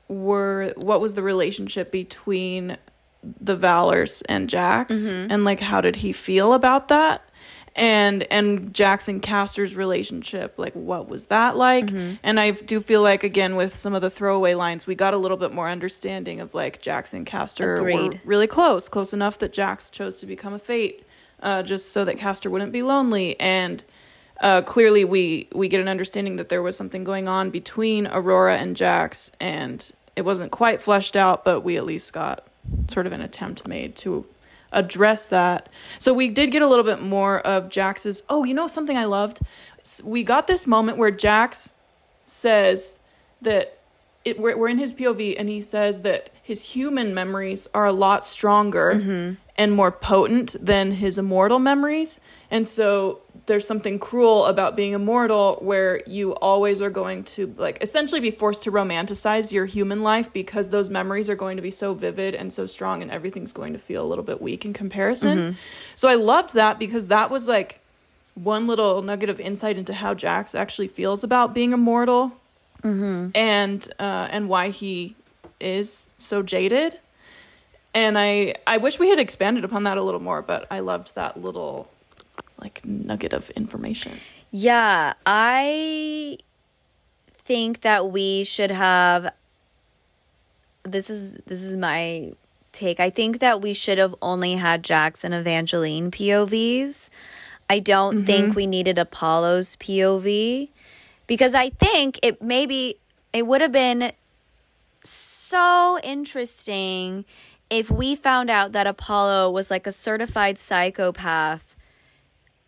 [0.08, 2.76] were what was the relationship between
[3.40, 7.22] the Valors and Jax, and like how did he feel about that?
[7.74, 11.88] And and Jax and Castor's relationship, like what was that like?
[12.22, 15.16] And I do feel like again with some of the throwaway lines, we got a
[15.16, 19.88] little bit more understanding of like Jackson Castor were really close, close enough that Jax
[19.88, 21.06] chose to become a fate,
[21.42, 23.40] uh, just so that Castor wouldn't be lonely.
[23.40, 23.82] And
[24.40, 28.58] uh, clearly, we we get an understanding that there was something going on between Aurora
[28.58, 32.46] and Jax, and it wasn't quite fleshed out, but we at least got
[32.88, 34.26] sort of an attempt made to
[34.72, 35.68] address that.
[35.98, 38.22] So we did get a little bit more of Jax's.
[38.28, 39.40] Oh, you know something I loved?
[40.04, 41.72] We got this moment where Jax
[42.26, 42.98] says
[43.40, 43.78] that
[44.24, 47.92] it, we're, we're in his POV, and he says that his human memories are a
[47.92, 49.34] lot stronger mm-hmm.
[49.56, 52.20] and more potent than his immortal memories.
[52.52, 57.78] And so there's something cruel about being immortal where you always are going to like
[57.82, 61.70] essentially be forced to romanticize your human life because those memories are going to be
[61.70, 64.74] so vivid and so strong and everything's going to feel a little bit weak in
[64.74, 65.38] comparison.
[65.96, 67.80] So I loved that because that was like
[68.34, 72.32] one little nugget of insight into how Jax actually feels about being immortal
[73.34, 75.16] and uh, and why he
[75.58, 76.98] is so jaded.
[77.94, 81.14] And I I wish we had expanded upon that a little more, but I loved
[81.14, 81.88] that little
[82.62, 84.12] like nugget of information.
[84.50, 86.38] Yeah, I
[87.32, 89.32] think that we should have
[90.84, 92.32] this is this is my
[92.72, 93.00] take.
[93.00, 97.10] I think that we should have only had Jax and Evangeline POVs.
[97.68, 98.24] I don't mm-hmm.
[98.24, 100.68] think we needed Apollo's POV
[101.26, 102.96] because I think it maybe
[103.32, 104.12] it would have been
[105.02, 107.24] so interesting
[107.70, 111.74] if we found out that Apollo was like a certified psychopath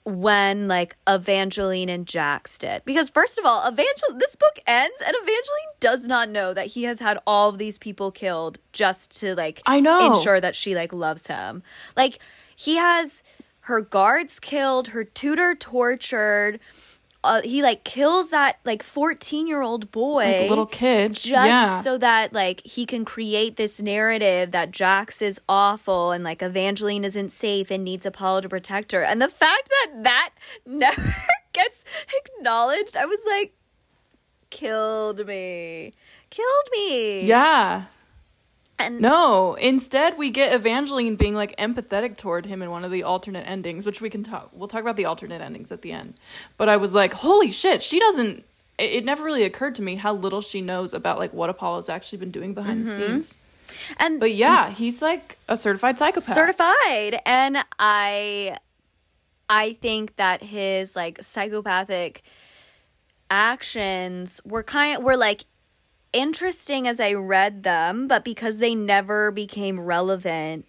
[0.05, 2.85] when like Evangeline and Jax did.
[2.85, 6.85] Because first of all, Evangel this book ends and Evangeline does not know that he
[6.85, 10.15] has had all of these people killed just to like I know.
[10.15, 11.63] ensure that she like loves him.
[11.97, 12.19] Like
[12.55, 13.23] he has
[13.61, 16.61] her guards killed, her tutor tortured.
[17.25, 21.15] Uh, he like kills that like 14 year old boy Like a little kid.
[21.15, 21.81] just yeah.
[21.81, 27.05] so that like he can create this narrative that Jax is awful and like Evangeline
[27.05, 29.03] isn't safe and needs Apollo to protect her.
[29.03, 30.31] And the fact that that
[30.67, 31.17] never
[31.53, 31.85] gets
[32.27, 33.55] acknowledged, I was like,
[34.51, 35.93] killed me,
[36.31, 37.23] killed me.
[37.27, 37.85] yeah.
[38.79, 43.03] And No, instead we get Evangeline being like empathetic toward him in one of the
[43.03, 44.51] alternate endings, which we can talk.
[44.53, 46.15] We'll talk about the alternate endings at the end.
[46.57, 48.45] But I was like, holy shit, she doesn't.
[48.79, 51.89] It, it never really occurred to me how little she knows about like what Apollo's
[51.89, 53.13] actually been doing behind the mm-hmm.
[53.13, 53.37] scenes.
[53.99, 56.35] and But yeah, he's like a certified psychopath.
[56.35, 58.57] certified and i
[59.49, 62.23] i think that his like psychopathic
[63.31, 65.45] actions were kind were like
[66.15, 70.65] interesting as I read them, but because they never became relevant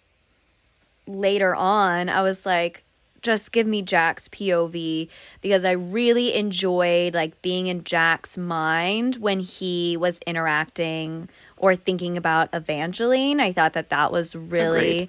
[1.06, 2.82] later on, I was like,
[3.22, 5.08] just give me Jax POV
[5.40, 12.16] because I really enjoyed like being in Jax mind when he was interacting or thinking
[12.16, 13.40] about Evangeline.
[13.40, 15.08] I thought that that was really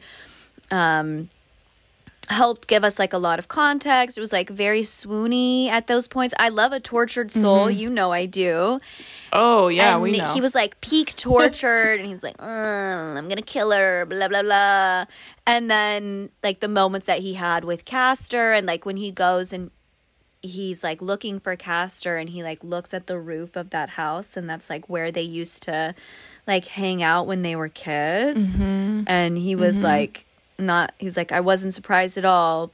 [0.71, 1.29] um
[2.27, 4.17] helped give us like a lot of context.
[4.17, 6.33] It was like very swoony at those points.
[6.39, 7.77] I love a tortured soul, mm-hmm.
[7.77, 8.79] you know I do.
[9.33, 10.33] Oh yeah, and we he- know.
[10.33, 14.43] he was like peak tortured and he's like, "Mm, I'm gonna kill her, blah blah
[14.43, 15.05] blah.
[15.45, 19.53] And then like the moments that he had with Castor and like when he goes
[19.53, 19.71] and
[20.41, 24.37] he's like looking for Castor and he like looks at the roof of that house
[24.37, 25.95] and that's like where they used to
[26.45, 28.59] like hang out when they were kids.
[28.59, 29.03] Mm-hmm.
[29.07, 29.85] And he was mm-hmm.
[29.85, 30.26] like
[30.59, 32.71] not he was like I wasn't surprised at all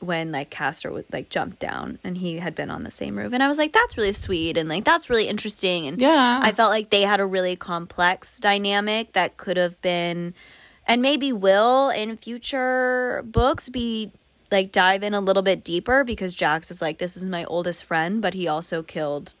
[0.00, 3.32] when like Castor would like jump down and he had been on the same roof
[3.32, 6.40] and I was like that's really sweet and like that's really interesting and Yeah.
[6.42, 10.34] I felt like they had a really complex dynamic that could have been
[10.86, 14.10] and maybe will in future books be
[14.50, 17.84] like dive in a little bit deeper because Jax is like this is my oldest
[17.84, 19.34] friend but he also killed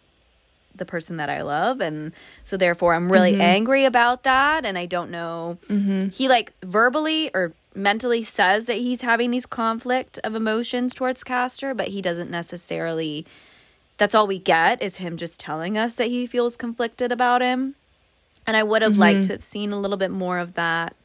[0.74, 3.40] the person that I love and so therefore I'm really mm-hmm.
[3.40, 5.58] angry about that and I don't know.
[5.68, 6.08] Mm-hmm.
[6.08, 11.74] He like verbally or mentally says that he's having these conflict of emotions towards Castor
[11.74, 13.26] but he doesn't necessarily
[13.98, 17.74] that's all we get is him just telling us that he feels conflicted about him.
[18.46, 19.26] And I would have liked mm-hmm.
[19.26, 20.96] to have seen a little bit more of that.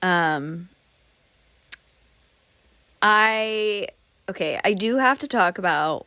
[0.00, 0.68] Um
[3.02, 3.88] I
[4.28, 6.06] okay, I do have to talk about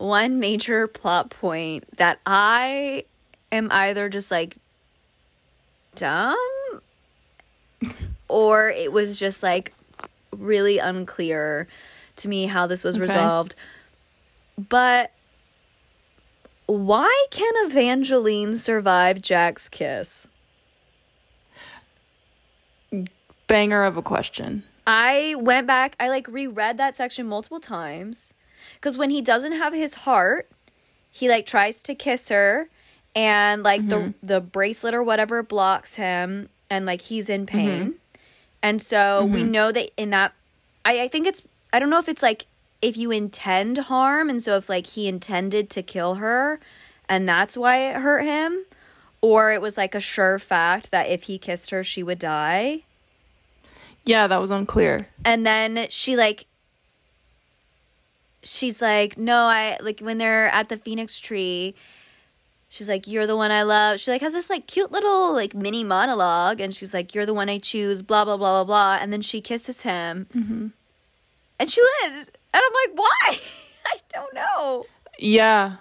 [0.00, 3.04] one major plot point that I
[3.52, 4.56] am either just like
[5.94, 6.36] dumb
[8.28, 9.74] or it was just like
[10.32, 11.68] really unclear
[12.16, 13.02] to me how this was Okay.
[13.02, 13.54] resolved.
[14.56, 15.12] But
[16.66, 20.28] why can Evangeline survive Jax's kiss?
[23.46, 24.62] Banger of a question.
[24.86, 28.32] I went back, I like reread that section multiple times
[28.74, 30.48] because when he doesn't have his heart,
[31.10, 32.68] he like tries to kiss her
[33.14, 34.26] and like the mm-hmm.
[34.26, 37.56] the bracelet or whatever blocks him and like he's in mm-hmm.
[37.56, 37.94] pain.
[38.62, 39.50] And so we mm-hmm.
[39.50, 40.32] know that in that
[40.84, 42.46] I, I think it's I don't know if it's like
[42.80, 46.60] if you intend harm and so if like he intended to kill her
[47.08, 48.64] and that's why it hurt him
[49.20, 52.82] or it was like a sure fact that if he kissed her she would die.
[54.06, 55.08] Yeah, that was unclear.
[55.24, 56.46] and then she like
[58.42, 61.74] she's like no i like when they're at the phoenix tree
[62.68, 64.00] she's like you're the one i love.
[64.00, 67.34] She like has this like cute little like mini monologue and she's like you're the
[67.34, 70.26] one i choose blah blah blah blah blah and then she kisses him.
[70.34, 70.68] Mm-hmm.
[71.58, 72.30] And she lives.
[72.54, 73.38] And i'm like why?
[73.86, 74.84] I don't know.
[75.18, 75.76] Yeah.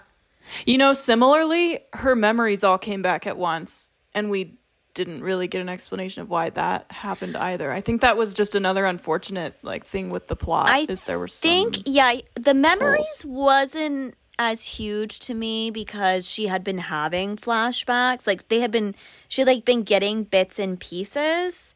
[0.66, 4.56] You know, similarly, her memories all came back at once, and we
[5.00, 7.72] didn't really get an explanation of why that happened either.
[7.72, 10.70] I think that was just another unfortunate like thing with the plot.
[10.70, 16.48] I is there were think yeah the memories wasn't as huge to me because she
[16.48, 18.94] had been having flashbacks like they had been
[19.30, 21.74] she had like been getting bits and pieces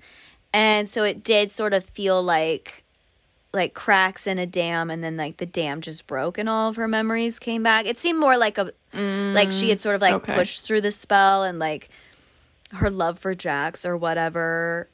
[0.54, 2.84] and so it did sort of feel like
[3.54, 6.76] like cracks in a dam and then like the dam just broke and all of
[6.76, 10.14] her memories came back it seemed more like a like she had sort of like
[10.14, 10.36] mm, okay.
[10.36, 11.90] pushed through the spell and like
[12.74, 14.88] her love for Jax or whatever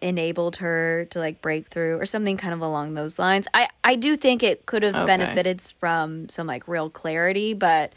[0.00, 3.46] enabled her to like break through or something kind of along those lines.
[3.52, 5.06] I I do think it could have Okay.
[5.06, 7.92] benefited from some like real clarity, but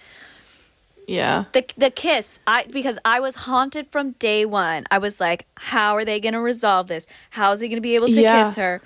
[1.07, 1.45] yeah.
[1.53, 4.85] the the kiss, I because I was haunted from day 1.
[4.91, 7.05] I was like, how are they going to resolve this?
[7.31, 8.43] How is he going to be able to Yeah.
[8.43, 8.81] kiss her?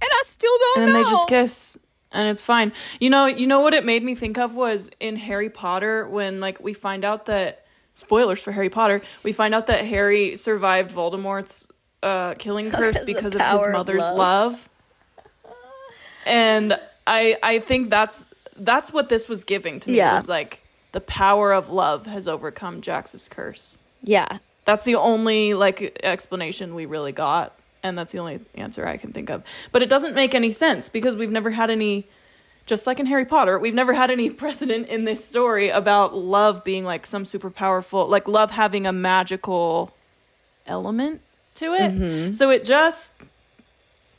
[0.00, 0.98] And I still don't and know.
[0.98, 1.78] And they just kiss
[2.14, 5.16] and it's fine you know you know what it made me think of was in
[5.16, 7.61] harry potter when like we find out that
[7.94, 11.68] spoilers for harry potter we find out that harry survived voldemort's
[12.02, 14.16] uh killing curse Because because of his power of mother's love.
[14.16, 14.68] love.
[16.26, 18.24] and i i think that's
[18.56, 20.16] that's what this was giving to me Yeah.
[20.16, 20.60] was like
[20.92, 24.38] the power of love has overcome jax's curse Yeah.
[24.64, 29.12] that's the only like explanation we really got and that's the only answer i can
[29.12, 32.06] think of but it doesn't make any sense because we've never had any
[32.66, 36.62] just like in harry potter we've never had any precedent in this story about love
[36.64, 39.94] being like some super powerful like love having a magical
[40.66, 41.20] element
[41.56, 41.92] to it.
[41.92, 42.32] Mm-hmm.
[42.32, 43.12] So it just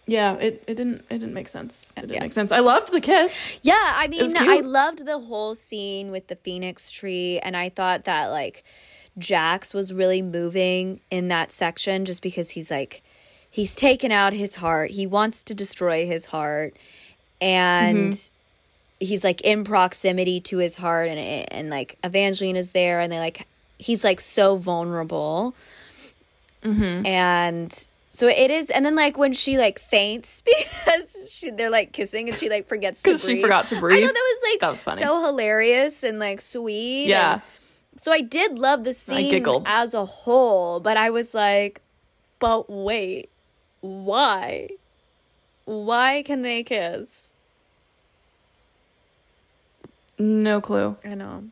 [0.05, 1.93] yeah it, it didn't it didn't make sense.
[1.95, 2.21] It didn't Yeah.
[2.21, 2.51] make sense.
[2.51, 3.59] I loved the kiss.
[3.61, 8.05] Yeah, I mean, I loved the whole scene with the phoenix tree, and I thought
[8.05, 8.63] that like
[9.17, 13.01] Jax was really moving in that section just because he's like
[13.49, 14.91] he's taken out his heart.
[14.91, 16.75] He wants to destroy his heart,
[17.39, 18.32] and mm-hmm.
[19.03, 23.19] He's like in proximity to his heart and and like Evangeline is there and they
[23.19, 23.47] like
[23.77, 25.53] he's like so vulnerable.
[26.63, 27.05] Mm-hmm.
[27.05, 31.91] And so it is and then like when she like faints because she, they're like
[31.91, 33.15] kissing and she like forgets to breathe.
[33.21, 33.97] Because she forgot to breathe.
[34.03, 35.01] I thought that was like That was funny.
[35.01, 37.07] so hilarious and like sweet.
[37.07, 37.33] Yeah.
[37.33, 37.41] and-
[38.01, 41.79] so I did love the scene as a whole, but I was like,
[42.39, 43.29] but wait,
[43.81, 44.69] why?
[45.65, 47.31] Why can they kiss?
[50.17, 50.97] No clue.
[51.03, 51.45] I know.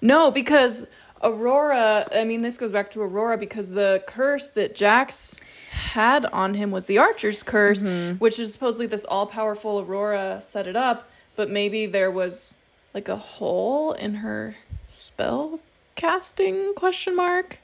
[0.00, 0.86] No, because
[1.22, 5.38] Aurora, I mean, this goes back to Aurora because the curse that Jax
[5.70, 8.16] had on him was the Archer's curse, mm-hmm.
[8.16, 12.56] which is supposedly this all powerful Aurora set it up, but maybe there was
[12.94, 15.60] like a hole in her spell
[15.94, 17.60] casting question mark.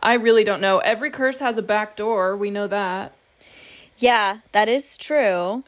[0.00, 0.78] I really don't know.
[0.78, 2.36] Every curse has a back door.
[2.36, 3.14] We know that.
[3.96, 5.64] Yeah, that is true.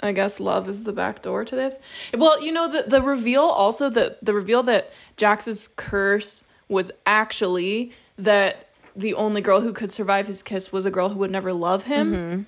[0.00, 1.78] I guess love is the back door to this.
[2.12, 7.92] Well, you know the the reveal also the the reveal that Jax's curse was actually
[8.18, 11.52] that the only girl who could survive his kiss was a girl who would never
[11.52, 12.12] love him.
[12.12, 12.42] Mm-hmm.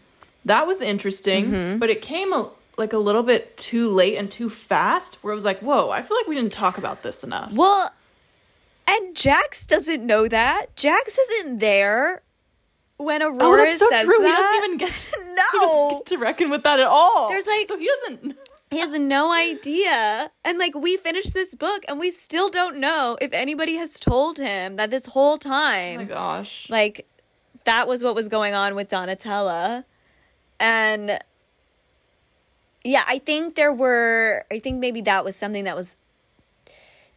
[0.45, 1.79] That was interesting, mm-hmm.
[1.79, 5.17] but it came a, like a little bit too late and too fast.
[5.23, 7.53] Where it was like, whoa, I feel like we didn't talk about this enough.
[7.53, 7.91] Well,
[8.89, 10.75] and Jax doesn't know that.
[10.77, 12.23] Jax isn't there
[12.99, 14.19] when Aurora Oh, that's so says true.
[14.19, 15.43] He doesn't even get No.
[15.53, 17.29] he doesn't get to reckon with that at all.
[17.31, 18.37] There's, like- so he doesn't.
[18.71, 20.31] He has no idea.
[20.45, 24.37] And like we finished this book and we still don't know if anybody has told
[24.37, 26.69] him that this whole Oh time my gosh.
[26.69, 27.07] like
[27.65, 29.85] that was what was going on with Donatella.
[30.61, 31.19] And
[32.85, 35.97] yeah, I think there were I think maybe that was something that was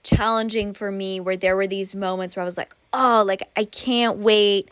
[0.03, 3.65] challenging for me where there were these moments where I was like, "Oh, like I
[3.65, 4.69] can't wait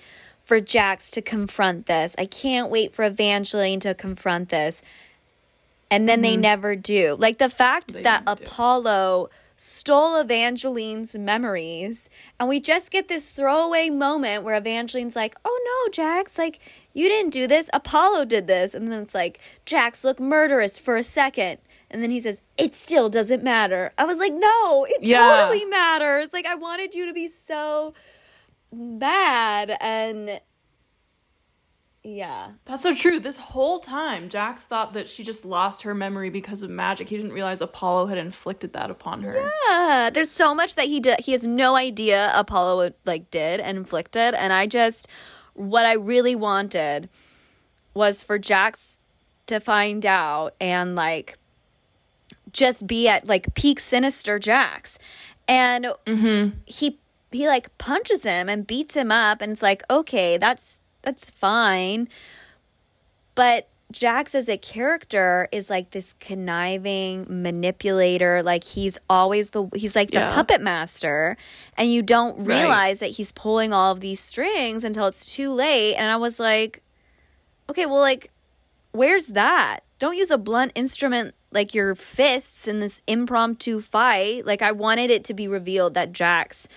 [0.49, 2.15] for Jax to confront this.
[2.17, 4.81] I can't wait for Evangeline to confront this."
[5.91, 6.41] And then they mm-hmm.
[6.41, 7.15] never do.
[7.17, 8.45] Like the fact They that never do.
[8.45, 15.59] Apollo stole Evangeline's memories, and we just get this throwaway moment where Evangeline's like, "Oh
[15.69, 16.59] no, Jax, like
[16.93, 17.69] you didn't do this.
[17.73, 21.59] Apollo did this." And then it's like, "Jax looked murderous for a second.
[21.91, 25.27] And then he says, "It still doesn't matter." I was like, "No, it Yeah.
[25.27, 27.93] totally matters." Like I wanted you to be so
[28.71, 30.41] mad and
[32.03, 32.51] yeah.
[32.65, 33.19] That's so true.
[33.19, 37.09] This whole time, Jax thought that she just lost her memory because of magic.
[37.09, 39.51] He didn't realize Apollo had inflicted that upon her.
[39.67, 41.19] Yeah, there's so much that he did.
[41.19, 45.07] He has no idea Apollo like did and inflicted, and I just
[45.53, 47.09] what I really wanted
[47.93, 49.01] was for Jax
[49.47, 51.37] to find out and like
[52.53, 54.99] just be at like peak sinister Jax,
[55.49, 56.57] and mm-hmm.
[56.65, 56.97] he
[57.31, 62.07] he like punches him and beats him up, and it's like okay, that's that's fine,
[63.35, 68.43] but Jax as a character is like this conniving manipulator.
[68.43, 70.33] Like he's always the he's like the Yeah.
[70.35, 71.37] puppet master,
[71.77, 72.57] and you don't Right.
[72.59, 75.95] realize that he's pulling all of these strings until it's too late.
[75.95, 76.83] And I was like,
[77.69, 78.29] okay, well, like,
[78.91, 79.79] where's that?
[79.97, 84.45] Don't use a blunt instrument like your fists in this impromptu fight.
[84.45, 86.67] Like I wanted it to be revealed that Jax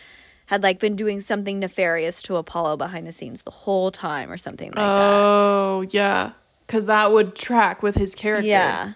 [0.46, 4.36] had like been doing something nefarious to Apollo behind the scenes the whole time or
[4.36, 4.82] something like that.
[5.12, 6.32] Oh, yeah.
[6.66, 8.46] Because that would track with his character.
[8.48, 8.92] Yeah.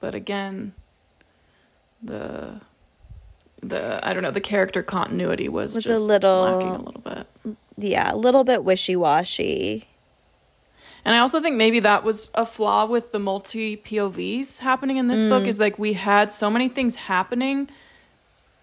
[0.00, 0.72] But again,
[2.02, 2.60] the
[3.62, 7.00] the I don't know the character continuity was, Was a just little- lacking a little
[7.00, 7.26] bit.
[7.78, 9.86] yeah, a little bit wishy washy.
[11.04, 15.06] And I also think maybe that was a flaw with the multi POVs happening in
[15.06, 15.28] this Mm.
[15.30, 17.68] book is like we had so many things happening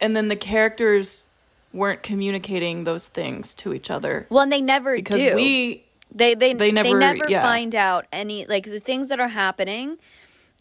[0.01, 1.25] and then the characters
[1.73, 5.35] weren't communicating those things to each other Well, and they never because do.
[5.35, 7.41] we they they they never, they never- yeah.
[7.41, 9.97] find out any like the things that are happening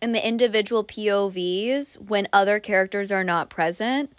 [0.01, 4.19] in the individual POVs when other characters are not present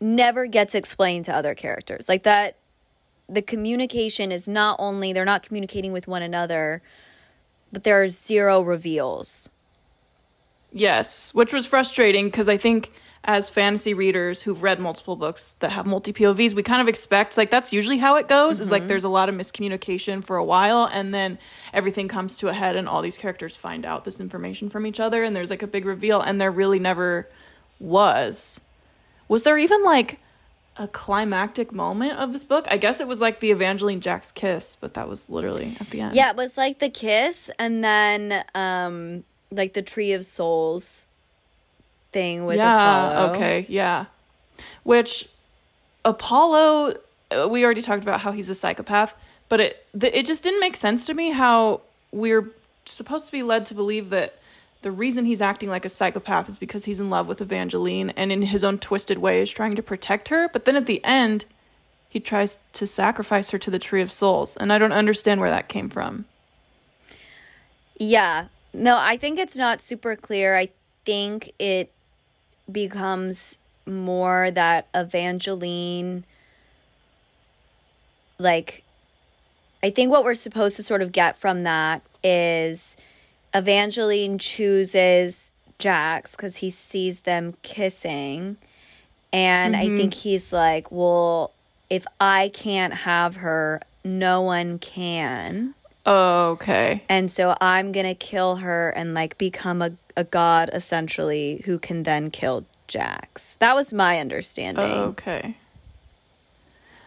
[0.00, 2.08] never gets explained to other characters.
[2.08, 2.56] Like that
[3.28, 6.82] the communication is not only they're not communicating with one another,
[7.72, 9.50] but there are zero reveals.
[10.72, 12.92] Yes, which was frustrating because I think
[13.24, 17.36] as fantasy readers who've read multiple books that have multi POVs, we kind of expect
[17.36, 18.60] like that's usually how it goes.
[18.60, 21.38] Is like there's a lot of miscommunication for a while, and then
[21.72, 25.00] everything comes to a head, and all these characters find out this information from each
[25.00, 27.28] other, and there's like a big reveal, and there really never
[27.80, 28.60] was.
[29.28, 30.20] Was there even like
[30.76, 32.66] a climactic moment of this book?
[32.70, 36.00] I guess it was like the Evangeline Jax's kiss, but that was literally at the
[36.00, 36.14] end.
[36.14, 41.08] Yeah, it was like the kiss and then um like the tree of souls
[42.12, 43.30] thing with yeah, Apollo.
[43.30, 44.06] okay, yeah.
[44.82, 45.28] Which
[46.04, 46.96] Apollo,
[47.30, 49.14] uh, we already talked about how he's a psychopath,
[49.48, 51.82] but it the, it just didn't make sense to me how
[52.12, 52.50] we're
[52.86, 54.38] supposed to be led to believe that
[54.82, 58.30] the reason he's acting like a psychopath is because he's in love with Evangeline and
[58.30, 60.48] in his own twisted way is trying to protect her.
[60.48, 61.46] But then at the end,
[62.08, 64.56] he tries to sacrifice her to the Tree of Souls.
[64.56, 66.26] And I don't understand where that came from.
[67.98, 68.46] Yeah.
[68.72, 70.56] No, I think it's not super clear.
[70.56, 70.68] I
[71.04, 71.92] think it
[72.70, 76.24] becomes more that Evangeline,
[78.38, 78.82] like,
[79.82, 82.96] I think what we're supposed to sort of get from that is
[83.54, 88.56] Evangeline chooses Jax because he sees them kissing.
[89.32, 90.20] And I think mm-hmm.
[90.20, 91.52] he's like, well,
[91.90, 95.74] if I can't have her, no one can.
[96.10, 97.04] Oh, okay.
[97.10, 101.78] And so I'm going to kill her and like become a, a god essentially who
[101.78, 103.56] can then kill Jax.
[103.56, 104.90] That was my understanding.
[104.90, 105.56] Oh, okay.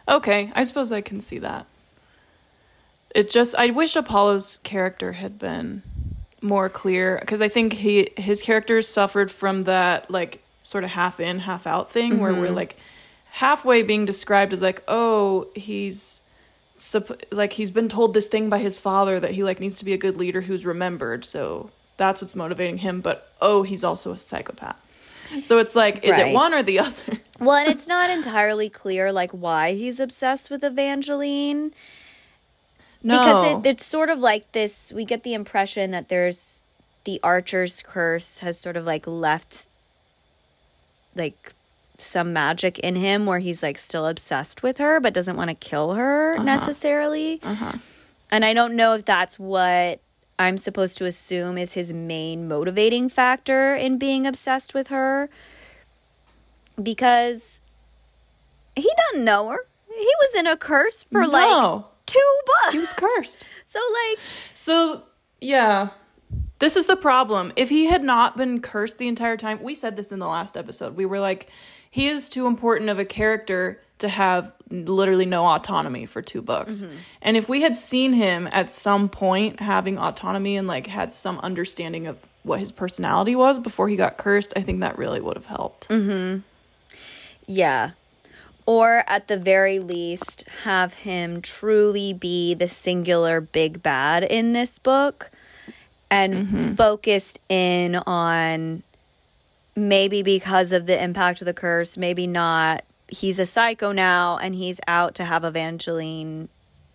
[0.07, 1.65] Okay, I suppose I can see that.
[3.15, 5.81] It just I wish Apollo's character had been
[6.39, 11.19] more clear because I think he his character suffered from that like sort of half
[11.19, 12.55] in half out thing where we're mm-hmm.
[12.55, 12.77] like
[13.31, 16.21] halfway being described as like oh he's
[16.81, 19.85] supp- like he's been told this thing by his father that he like needs to
[19.85, 24.11] be a good leader who's remembered so that's what's motivating him but oh he's also
[24.11, 24.79] a psychopath.
[25.43, 26.27] So it's like is Right.
[26.27, 27.03] it one or the other?
[27.39, 31.73] Well, and it's not entirely clear like why he's obsessed with Evangeline.
[33.01, 33.17] No.
[33.17, 36.63] Because it, it's sort of like this we get the impression that there's
[37.05, 39.67] the archer's curse has sort of like left
[41.15, 41.53] like
[42.01, 45.55] some magic in him where he's like still obsessed with her but doesn't want to
[45.55, 46.43] kill her uh-huh.
[46.43, 47.39] necessarily.
[47.43, 47.73] Uh-huh.
[48.31, 49.99] And i don't know if that's what
[50.39, 55.29] i'm supposed to assume is his main motivating factor in being obsessed with her
[56.81, 57.61] because
[58.75, 59.67] he doesn't know her.
[59.87, 63.45] He was in a curse for like two books he was cursed.
[63.65, 64.19] So like
[64.53, 65.03] So,
[65.39, 65.89] yeah.
[66.59, 67.51] This is the problem.
[67.55, 70.55] If he had not been cursed the entire time, we said this in the last
[70.55, 70.95] episode.
[70.95, 71.49] We were like,
[71.91, 76.83] he is too important of a character to have literally no autonomy for two books.
[76.83, 76.95] Mm-hmm.
[77.21, 81.37] And if we had seen him at some point having autonomy and like had some
[81.39, 85.35] understanding of what his personality was before he got cursed, I think that really would
[85.35, 85.89] have helped.
[85.89, 86.39] Mm-hmm.
[87.45, 87.91] Yeah.
[88.65, 94.79] Or at the very least, have him truly be the singular big bad in this
[94.79, 95.29] book
[96.09, 96.73] and mm-hmm.
[96.73, 98.83] focused in on
[99.75, 102.83] maybe because of the impact of the curse, maybe not.
[103.07, 106.49] He's a psycho now and he's out to have Evangeline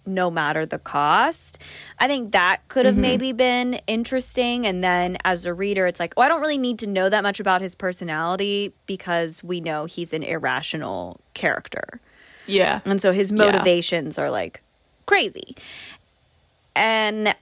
[0.07, 1.61] no matter the cost.
[1.99, 3.03] I think that could have mm-hmm.
[3.03, 4.67] maybe been interesting.
[4.67, 7.23] And then as a reader, it's like, oh, I don't really need to know that
[7.23, 12.01] much about his personality because we know he's an irrational character.
[12.47, 12.81] Yeah.
[12.85, 14.63] And so his motivations are like
[15.07, 15.57] crazy.
[16.77, 17.35] And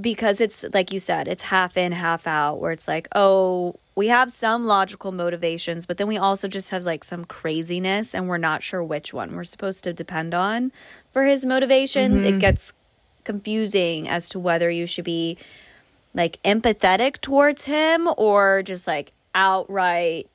[0.00, 4.08] because it's like you said, it's half in, half out, where it's like, oh, we
[4.08, 8.38] have some logical motivations, but then we also just have like some craziness, and we're
[8.38, 10.72] not sure which one we're supposed to depend on
[11.12, 12.22] for his motivations.
[12.22, 12.38] It mm-hmm.
[12.38, 12.72] gets
[13.24, 15.36] confusing as to whether you should be
[16.14, 20.28] like empathetic towards him or just like outright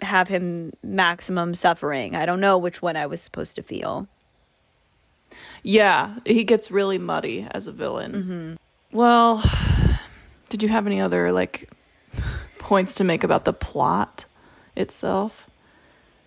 [0.00, 2.16] have him maximum suffering.
[2.16, 4.08] I don't know which one I was supposed to feel.
[5.62, 8.12] Yeah, he gets really muddy as a villain.
[8.12, 8.96] Mm-hmm.
[8.96, 9.42] Well,
[10.48, 11.70] did you have any other like
[12.58, 14.24] points to make about the plot
[14.76, 15.48] itself?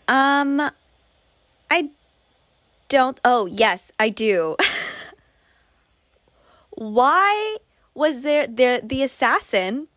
[0.07, 0.59] Um
[1.71, 1.89] I
[2.89, 4.55] don't Oh, yes, I do.
[6.71, 7.57] Why
[7.93, 9.87] was there the the assassin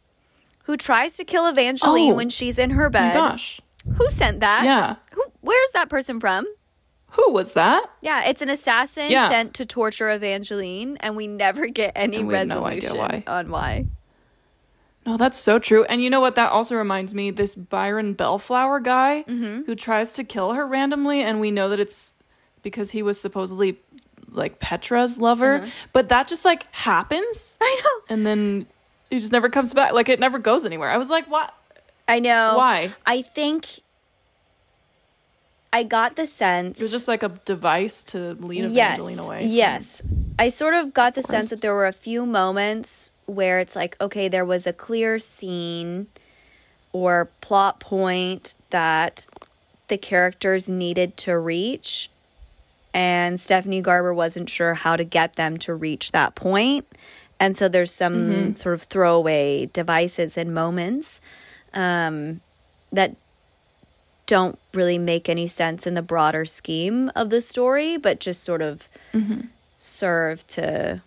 [0.64, 2.14] who tries to kill Evangeline Oh.
[2.14, 3.14] when she's in her bed?
[3.14, 3.60] gosh.
[3.96, 4.64] Who sent that?
[4.64, 4.96] Yeah.
[5.14, 6.46] Who where's that person from?
[7.12, 7.82] Who was that?
[8.02, 9.30] Yeah, it's an assassin Yeah.
[9.30, 12.30] sent to torture Evangeline, and we never get any have no
[12.62, 13.22] resolution why.
[13.26, 13.86] on why.
[15.06, 15.84] No, that's so true.
[15.84, 16.34] And you know what?
[16.34, 19.62] That also reminds me this Byron Bellflower guy Mm-hmm.
[19.66, 22.14] who tries to kill her randomly, and we know that it's
[22.62, 23.78] because he was supposedly
[24.28, 27.62] like Petra's lover, but that just like happens, Mm-hmm.
[27.62, 28.14] I know.
[28.14, 28.66] and then
[29.08, 29.92] he just never comes back.
[29.92, 30.90] Like it never goes anywhere.
[30.90, 31.54] I was like, what?
[32.08, 32.54] I know.
[32.56, 32.92] Why?
[33.06, 33.66] I think
[35.72, 39.38] I got the sense It was just like a device to lead yes, Evangeline away.
[39.40, 40.02] from- Yes.
[40.38, 43.96] I sort of got the sense that there were a few moments where it's like,
[44.00, 46.06] okay, there was a clear scene
[46.92, 49.26] or plot point that
[49.88, 52.10] the characters needed to reach.
[52.92, 56.86] And Stephanie Garber wasn't sure how to get them to reach that point.
[57.38, 58.54] And so there's some Mm-hmm.
[58.54, 61.20] sort of throwaway devices and moments
[61.74, 62.40] um,
[62.92, 63.16] that
[64.26, 68.62] don't really make any sense in the broader scheme of the story, but just sort
[68.62, 68.88] of
[69.86, 71.02] serve to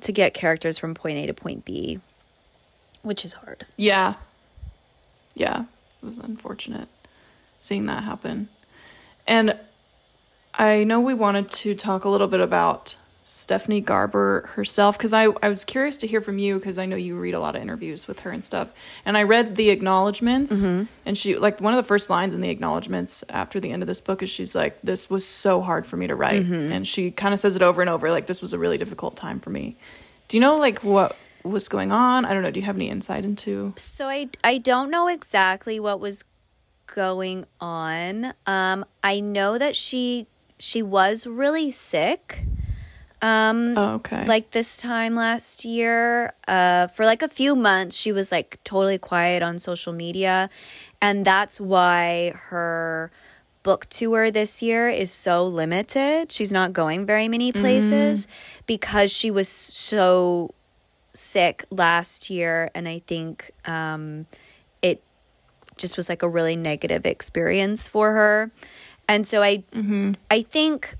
[0.00, 2.00] to get characters from point A to point B.
[3.02, 3.66] which is hard.
[3.76, 4.14] Yeah.
[5.34, 5.64] Yeah.
[6.02, 6.88] It was unfortunate
[7.58, 8.48] seeing that happen.
[9.26, 9.56] And
[10.54, 12.96] I know we wanted to talk a little bit about
[13.30, 16.96] Stephanie Garber herself because I, I was curious to hear from you because I know
[16.96, 18.70] you read a lot of interviews with her and stuff.
[19.04, 22.50] And I read the acknowledgments, and she, like, one of the first lines in the
[22.50, 25.96] acknowledgments after the end of this book is she's like, This was so hard for
[25.96, 26.42] me to write.
[26.44, 29.16] And she kind of says it over and over, like, this was a really difficult
[29.16, 29.76] time for me.
[30.26, 32.24] Do you know, like, what was going on?
[32.24, 32.50] I don't know.
[32.50, 33.74] Do you have any insight into?
[33.76, 36.24] So I I don't know exactly what was
[36.86, 38.34] going on.
[38.46, 40.26] Um I know that she
[40.58, 42.44] she was really sick.
[43.22, 44.24] Um Oh, okay.
[44.26, 48.98] like this time last year uh for like a few months she was like totally
[48.98, 50.48] quiet on social media.
[51.02, 53.10] And that's why her
[53.62, 56.32] book tour this year is so limited.
[56.32, 58.26] She's not going very many places
[58.66, 60.54] because she was so
[61.12, 62.70] sick last year.
[62.74, 64.26] And i think um
[64.80, 65.02] it
[65.76, 68.50] just was like a really negative experience for her.
[69.08, 69.62] And so i
[70.30, 70.96] i think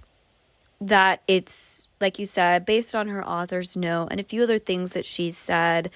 [0.81, 4.93] that it's like you said based on her author's note and a few other things
[4.93, 5.91] that she said.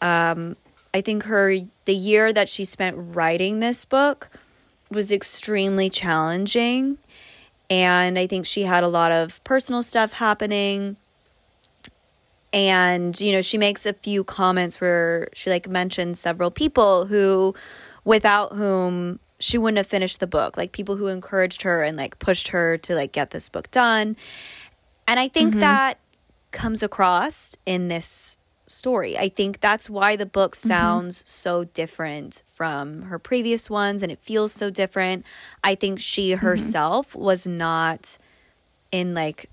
[0.00, 0.56] Um,
[0.94, 1.54] i think her
[1.84, 4.28] the year that she spent writing this book
[4.90, 6.98] was extremely challenging.
[7.70, 10.96] And i think she had a lot of personal stuff happening.
[12.52, 17.54] And you know she makes a few comments where she like mentions several people who
[18.04, 20.56] without whom she wouldn't have finished the book.
[20.56, 24.16] Like people who encouraged her and like pushed her to like get this book done.
[25.08, 25.60] And i think mm-hmm.
[25.60, 25.98] that
[26.52, 28.38] comes across in this
[28.68, 29.18] story.
[29.18, 30.68] I think that's why the book mm-hmm.
[30.68, 35.26] sounds so different from her previous ones and it feels so different.
[35.64, 36.46] I think she mm-hmm.
[36.46, 38.16] herself was not
[38.92, 39.50] in like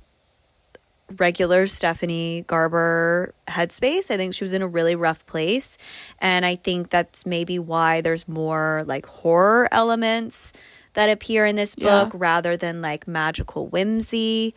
[1.18, 4.12] regular Stephanie Garber headspace.
[4.12, 5.78] I think she was in a really rough place.
[6.20, 10.54] And I think that's maybe why there's more like horror elements
[10.94, 12.06] that appear in this Yeah.
[12.06, 14.54] book rather than like magical whimsy.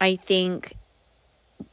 [0.00, 0.72] I think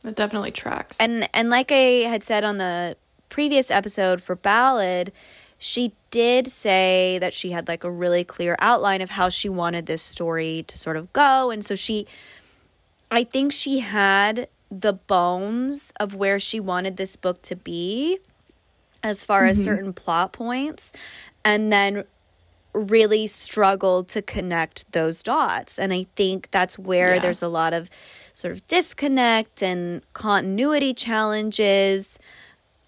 [0.04, 0.98] It definitely tracks.
[1.00, 2.98] and and like I had said on the
[3.30, 5.12] previous episode for Ballad,
[5.58, 9.86] she did say that she had like a really clear outline of how she wanted
[9.86, 12.06] this story to sort of go and so she
[13.10, 18.20] I think she had the bones of where she wanted this book to be
[19.02, 19.66] as far as mm-hmm.
[19.66, 20.92] certain plot points
[21.46, 22.04] and then
[22.74, 25.80] really struggled to connect those dots.
[25.80, 27.22] And i think that's where Yeah.
[27.22, 27.90] there's a lot of
[28.34, 32.20] sort of disconnect and continuity challenges.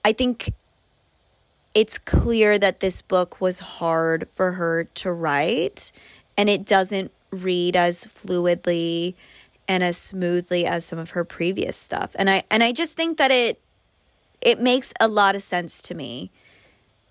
[0.05, 0.53] I think
[1.73, 5.91] it's clear that this book was hard for her to write
[6.37, 9.15] and it doesn't read as fluidly
[9.69, 13.17] and as smoothly as some of her previous stuff and i and i just think
[13.17, 13.61] that it
[14.41, 16.31] it makes a lot of sense to me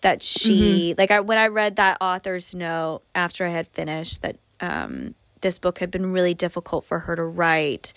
[0.01, 4.37] that she like I when I read that author's note after I had finished that
[4.61, 7.93] um this book had been really difficult for her to write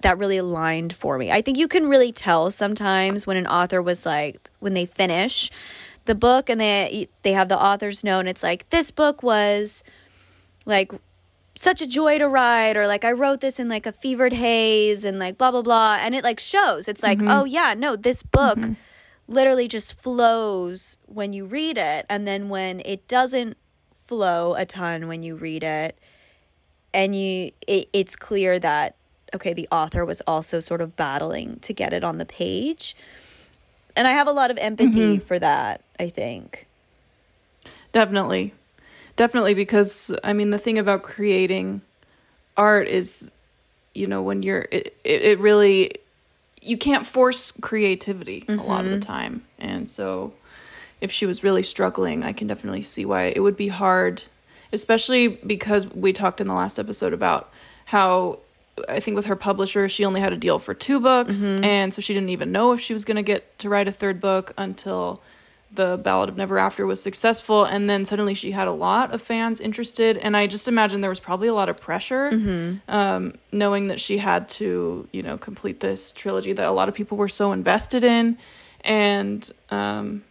[0.00, 1.32] that really aligned for me.
[1.32, 5.50] I think you can really tell sometimes when an author was like when they finish
[6.04, 9.84] the book and they they have the author's note and it's like this book was
[10.66, 10.92] like
[11.56, 15.04] such a joy to write or like I wrote this in like a fevered haze
[15.04, 16.88] and like blah blah blah and it like shows.
[16.88, 17.30] It's like, mm-hmm.
[17.30, 18.72] "Oh yeah, no, this book mm-hmm.
[19.28, 23.56] literally just flows when you read it and then when it doesn't
[23.92, 25.98] flow a ton when you read it
[26.92, 28.96] and you it, it's clear that
[29.34, 32.96] okay the author was also sort of battling to get it on the page.
[33.96, 35.24] And i have a lot of empathy mm-hmm.
[35.24, 36.66] for that i think.
[37.92, 38.52] Definitely.
[39.16, 41.80] Definitely because I mean the thing about creating
[42.56, 43.30] art is
[43.94, 45.92] you know when you're it it, it really
[46.60, 49.00] you can't force creativity a lot of the mm-hmm.
[49.00, 49.44] time.
[49.58, 50.32] And so
[51.00, 54.22] if she was really struggling, I can definitely see why it would be hard
[54.74, 57.50] especially because we talked in the last episode about
[57.86, 58.40] how
[58.88, 61.64] I think with her publisher, she only had a deal for two books, mm-hmm.
[61.64, 63.92] and so she didn't even know if she was going to get to write a
[63.92, 65.22] third book until
[65.74, 69.20] the Ballad of Never After was successful, and then suddenly she had a lot of
[69.20, 72.28] fans interested, and I just imagine there was probably a lot of pressure,
[72.88, 76.94] um, knowing that she had to, you know, complete this trilogy that a lot of
[76.94, 78.38] people were so invested in,
[78.82, 80.22] and um,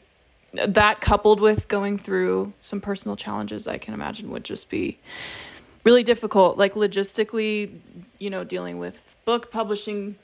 [0.53, 4.99] that coupled with going through some personal challenges, I can imagine would just be
[5.83, 7.79] really difficult, like logistically,
[8.19, 10.15] you know, dealing with book publishing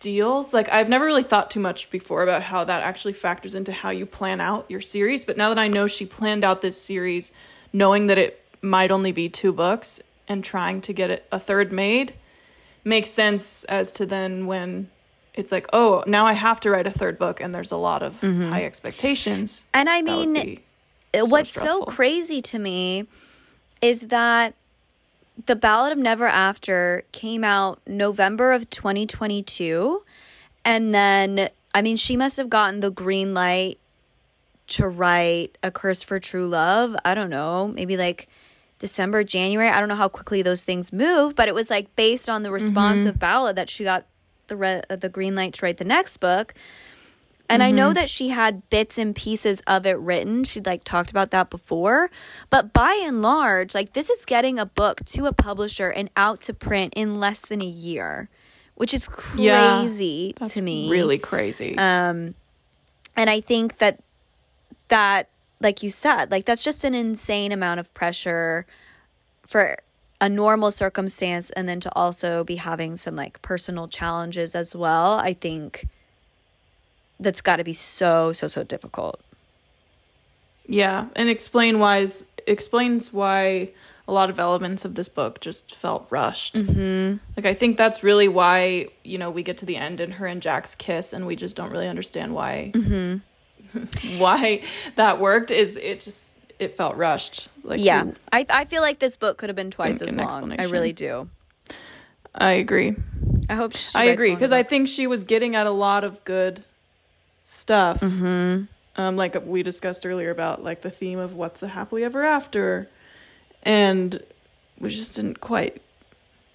[0.00, 0.52] deals.
[0.52, 3.90] Like I've never really thought too much before about how that actually factors into how
[3.90, 7.32] you plan out your series, but now that I know she planned out this series
[7.72, 11.72] knowing that it might only be two books and trying to get it a third
[11.72, 12.14] made
[12.84, 14.88] makes sense as to then when
[15.34, 18.02] it's like, oh, now I have to write a third book, and there's a lot
[18.02, 18.50] of mm-hmm.
[18.50, 19.64] high expectations.
[19.72, 20.60] And I mean,
[21.14, 23.06] so what's so crazy to me
[23.80, 24.54] is that
[25.46, 30.02] the Ballad of Never After came out November of 2022.
[30.64, 33.78] And then, I mean, she must have gotten the green light
[34.68, 36.94] to write A Curse for True Love.
[37.04, 38.28] I don't know, maybe like
[38.78, 39.68] December, January.
[39.68, 42.50] I don't know how quickly those things move, but it was like based on the
[42.50, 43.10] response mm-hmm.
[43.10, 44.06] of Ballad that she got
[44.46, 46.54] the re- the green light to write the next book.
[47.50, 50.44] And I know that she had bits and pieces of it written.
[50.44, 52.10] She'd like talked about that before.
[52.48, 56.40] But by and large, like this is getting a book to a publisher and out
[56.42, 58.28] to print in less than a year,
[58.76, 60.90] which is Yeah, crazy That's to me.
[60.90, 61.76] really crazy.
[61.76, 62.34] Um,
[63.16, 64.00] and I think that
[64.88, 65.28] that,
[65.60, 68.66] like you said, like that's just an insane amount of pressure
[69.46, 69.76] for
[70.20, 75.14] a normal circumstance, and then to also be having some like personal challenges as well.
[75.14, 75.86] I think
[77.20, 79.20] that's got to be so so so difficult.
[80.66, 82.06] Yeah, and explain why
[82.46, 83.70] explains why
[84.08, 86.56] a lot of elements of this book just felt rushed.
[86.56, 87.18] Mm-hmm.
[87.36, 90.26] Like I think that's really why you know we get to the end and her
[90.26, 92.72] and Jax's kiss, and we just don't really understand why
[94.18, 94.62] why
[94.96, 95.50] that worked.
[95.50, 97.48] Is it just it felt rushed?
[97.62, 100.58] Like yeah, we- I I feel like this book could have been twice as long.
[100.58, 101.28] I really do.
[102.34, 102.94] I agree.
[103.48, 106.24] I hope she I agree because I think she was getting at a lot of
[106.24, 106.62] good
[107.50, 108.00] stuff.
[108.00, 108.64] Mm-hmm.
[108.96, 112.88] Um, like we discussed earlier about like the theme of what's a happily ever after,
[113.62, 114.22] and
[114.78, 115.82] we just didn't quite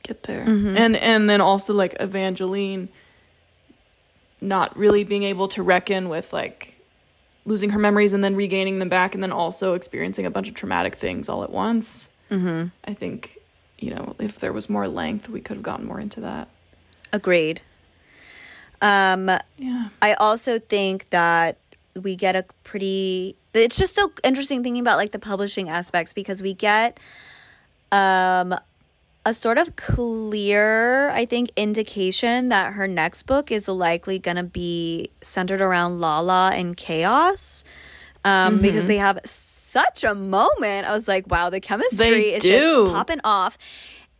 [0.04, 0.46] get there.
[0.46, 0.78] Mm-hmm.
[0.78, 2.90] And and then also like Evangeline
[4.42, 6.80] not really being able to reckon with like
[7.46, 10.54] losing her memories and then regaining them back, and then also experiencing a bunch of
[10.56, 12.10] traumatic things all at once.
[12.32, 12.68] Mm-hmm.
[12.86, 13.38] I think
[13.80, 16.48] you know if there was more length, we could have gotten more into that.
[17.12, 17.62] agreed.
[18.86, 19.90] Um, Yeah.
[20.02, 21.58] I also think that
[21.96, 26.42] we get a pretty it's just so interesting thinking about like the publishing aspects because
[26.42, 27.00] we get
[27.92, 28.54] um
[29.26, 34.44] a sort of clear I think indication that her next book is likely going to
[34.44, 37.64] be centered around Lala and chaos.
[38.24, 40.88] Um, because they have such a moment.
[40.88, 42.86] I was like, wow, the chemistry They is do.
[42.86, 43.56] just popping off.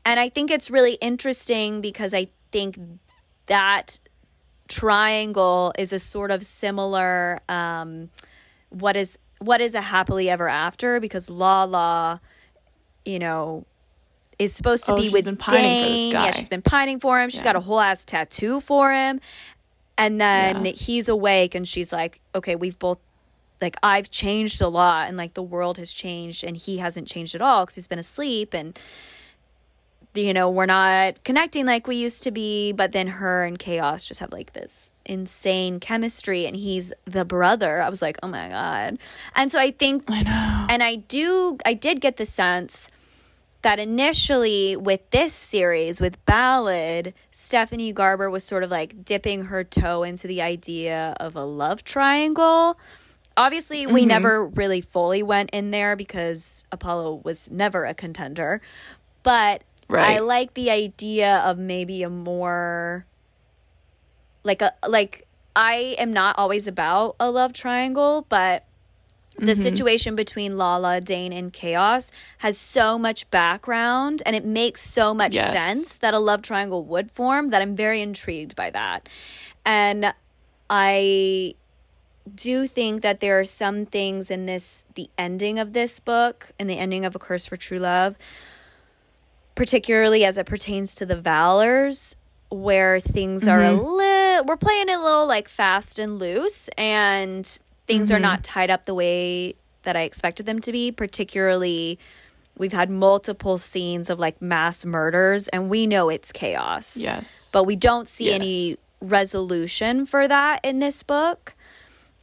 [0.06, 2.78] And I think it's really interesting because I think
[3.48, 3.98] that
[4.68, 8.10] triangle is a sort of similar um
[8.70, 12.22] what is what is a happily ever after because Lala
[13.06, 13.66] you know
[14.40, 16.12] is supposed to Oh, be she's with been pining for this Dane.
[16.12, 16.26] guy.
[16.26, 17.30] Yeah, she's been pining for him.
[17.30, 19.22] She's got a whole ass tattoo for him.
[19.98, 20.72] And then Yeah.
[20.72, 23.00] he's awake and she's like, "Okay, we've both
[23.62, 27.34] like I've changed a lot and like the world has changed and he hasn't changed
[27.36, 28.78] at all cuz he's been asleep and
[30.16, 34.08] you know, we're not connecting like we used to be, but then her and Chaos
[34.08, 37.82] just have like this insane chemistry and he's the brother.
[37.82, 38.98] I was like, "Oh my god."
[39.36, 40.68] And so I think I know.
[40.70, 42.90] and I do I did get the sense
[43.66, 49.64] that initially with this series with Ballad, Stephanie Garber was sort of like dipping her
[49.64, 52.78] toe into the idea of a love triangle.
[53.36, 54.10] Obviously, we mm-hmm.
[54.10, 58.62] never really fully went in there because Apollo was never a contender.
[59.24, 63.06] But I like the idea of maybe a more
[64.44, 68.66] like a like I am not always about a love triangle, but
[69.38, 69.62] the mm-hmm.
[69.62, 75.36] situation between Lala, Dane, and Chaos has so much background and it makes so much
[75.36, 75.52] Yes.
[75.52, 79.10] sense that a love triangle would form that I'm very intrigued by that.
[79.66, 80.14] And
[80.70, 81.56] I
[82.34, 86.70] do think that there are some things in this, the ending of this book and
[86.70, 88.16] the ending of A Curse for True Love,
[89.56, 92.16] particularly as it pertains to the Valors,
[92.50, 97.46] where things are a little, we're playing it a little like fast and loose and
[97.88, 101.98] things are not tied up the way that I expected them to be, particularly
[102.58, 106.96] we've had multiple scenes of like mass murders and we know it's chaos.
[106.98, 107.50] Yes.
[107.54, 108.36] But we don't see Yes.
[108.36, 111.54] any resolution for that in this book.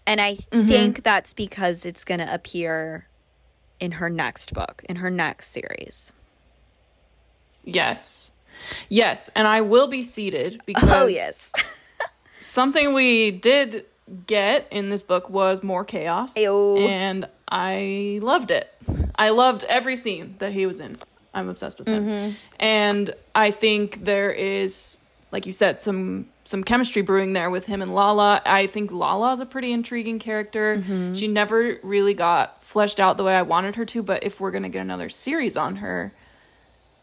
[0.06, 0.66] And I Mm-hmm.
[0.68, 3.06] think that's because it's going to appear
[3.78, 6.12] in her next book, in her next series.
[7.64, 8.30] Yes.
[8.88, 11.52] Yes, and I will be seated because Oh, yes.
[12.40, 13.86] something we did
[14.26, 16.36] get in this book was more chaos.
[16.36, 16.76] Ew.
[16.78, 18.72] And I loved it.
[19.16, 20.98] I loved every scene that he was in.
[21.34, 22.04] I'm obsessed with him.
[22.06, 22.32] Mm-hmm.
[22.60, 24.98] And I think there is
[25.30, 28.42] like you said some some chemistry brewing there with him and Lala.
[28.44, 30.76] I think Lala is a pretty intriguing character.
[30.76, 31.14] Mm-hmm.
[31.14, 34.50] She never really got fleshed out the way I wanted her to, but if we're
[34.50, 36.12] going to get another series on her,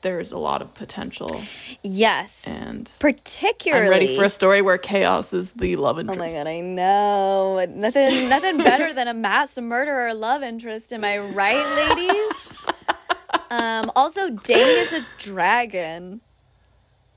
[0.02, 1.42] there's a lot of potential,
[1.84, 2.46] Yes.
[2.48, 3.86] and Particularly.
[3.86, 6.20] I'm ready for a story where chaos is the love interest.
[6.20, 7.66] Oh my god, I know.
[7.70, 11.66] Nothing nothing better than a mass murderer love interest, am I right,
[11.98, 12.54] ladies?
[13.52, 16.22] um also Dane is a dragon.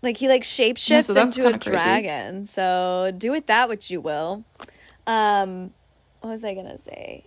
[0.02, 1.76] Like he like shapeshifts Yeah, so into a kinda crazy.
[1.82, 2.46] dragon.
[2.46, 4.44] So do with that what you will.
[5.06, 5.72] Um
[6.20, 7.26] what was I gonna say?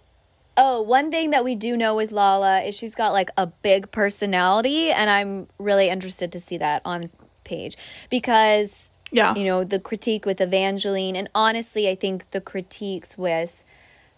[0.58, 3.92] Oh, one thing that we do know with Lala is she's got like a big
[3.92, 7.10] personality, and I'm really interested to see that on
[7.44, 7.78] page
[8.10, 9.36] because Yeah.
[9.36, 13.64] you know the critique with Evangeline, and honestly, I think the critiques with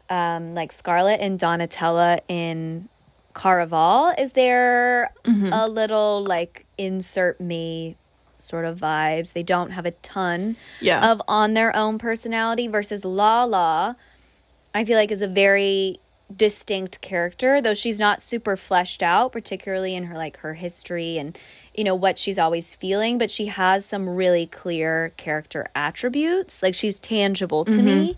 [0.09, 2.87] um, like Scarlett and Donatella in
[3.33, 5.51] Caraval is there Mm-hmm.
[5.51, 7.97] a little like insert me
[8.37, 9.33] sort of vibes.
[9.33, 11.11] They don't have a ton Yeah.
[11.11, 13.97] of on their own personality versus Lala.
[14.73, 15.99] I feel like is a very
[16.35, 21.37] distinct character, though she's not super fleshed out, particularly in her like her history and
[21.73, 26.61] you know what she's always feeling, but she has some really clear character attributes.
[26.63, 28.17] Like she's tangible to me.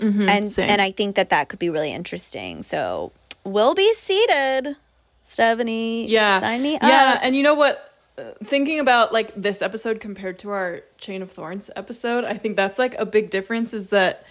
[0.00, 0.46] and Mm-hmm.
[0.46, 0.70] same.
[0.70, 2.62] and I think that that could be really interesting.
[2.62, 3.10] So,
[3.44, 4.76] we'll be seated.
[5.24, 6.82] Stephanie, yeah sign me up.
[6.82, 11.20] yeah and you know what Uh, thinking about like this episode compared to our chain
[11.22, 14.24] of thorns episode i think that's like a big difference is that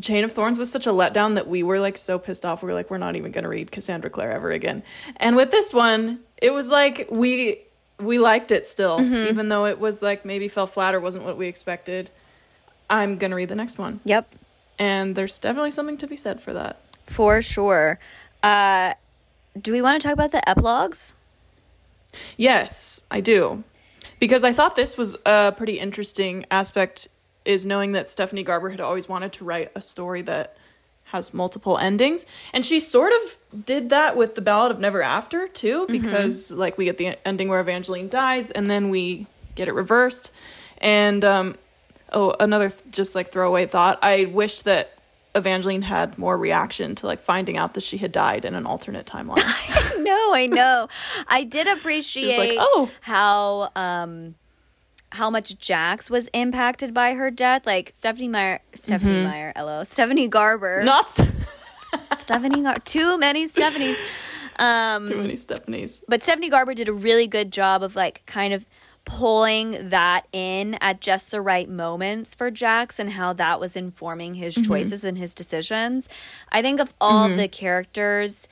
[0.00, 2.66] chain of thorns was such a letdown that we were like so pissed off we
[2.68, 4.82] were like we're not even going to read cassandra clare ever again
[5.16, 7.58] and with this one it was like we
[8.00, 9.28] we liked it still Mm-hmm.
[9.28, 12.10] even though it was like maybe fell flat or wasn't what we expected
[12.90, 14.34] i'm going to read the next one Yep.
[14.78, 17.98] and there's definitely something to be said for that For sure.
[18.42, 18.92] Uh,
[19.60, 21.14] do we want to talk about the epilogues?
[22.36, 23.64] Yes, I do.
[24.20, 27.08] Because I thought this was a pretty interesting aspect
[27.48, 30.54] is knowing that Stephanie Garber had always wanted to write a story that
[31.04, 35.48] has multiple endings and she sort of did that with the Ballad of Never After
[35.48, 39.72] too because like we get the ending where Evangeline dies and then we get it
[39.72, 40.30] reversed
[40.82, 41.56] and um
[42.12, 44.98] oh another just like throwaway thought I wished that
[45.34, 49.06] Evangeline had more reaction to like finding out that she had died in an alternate
[49.06, 49.36] timeline.
[50.02, 50.88] no, I know.
[51.28, 54.34] I did appreciate "Oh." how um
[55.10, 57.66] how much Jax was impacted by her death.
[57.66, 59.28] Like Stephanie Meyer, Stephanie mm-hmm.
[59.28, 61.10] Meyer, LO, Stephanie Garber, Not
[62.20, 63.96] Stephanie Gar, too many Stephanies.
[64.58, 66.02] Um, too many Stephanies.
[66.08, 68.66] but Stephanie Garber did a really good job of like kind of
[69.04, 74.34] pulling that in at just the right moments for Jax and how that was informing
[74.34, 74.64] his mm-hmm.
[74.64, 76.10] choices and his decisions.
[76.52, 77.38] I think of all mm-hmm.
[77.38, 78.48] the characters,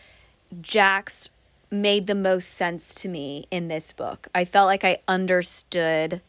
[0.63, 1.29] Jax
[1.71, 4.29] made the most sense to me in this book.
[4.35, 6.23] I felt like I understood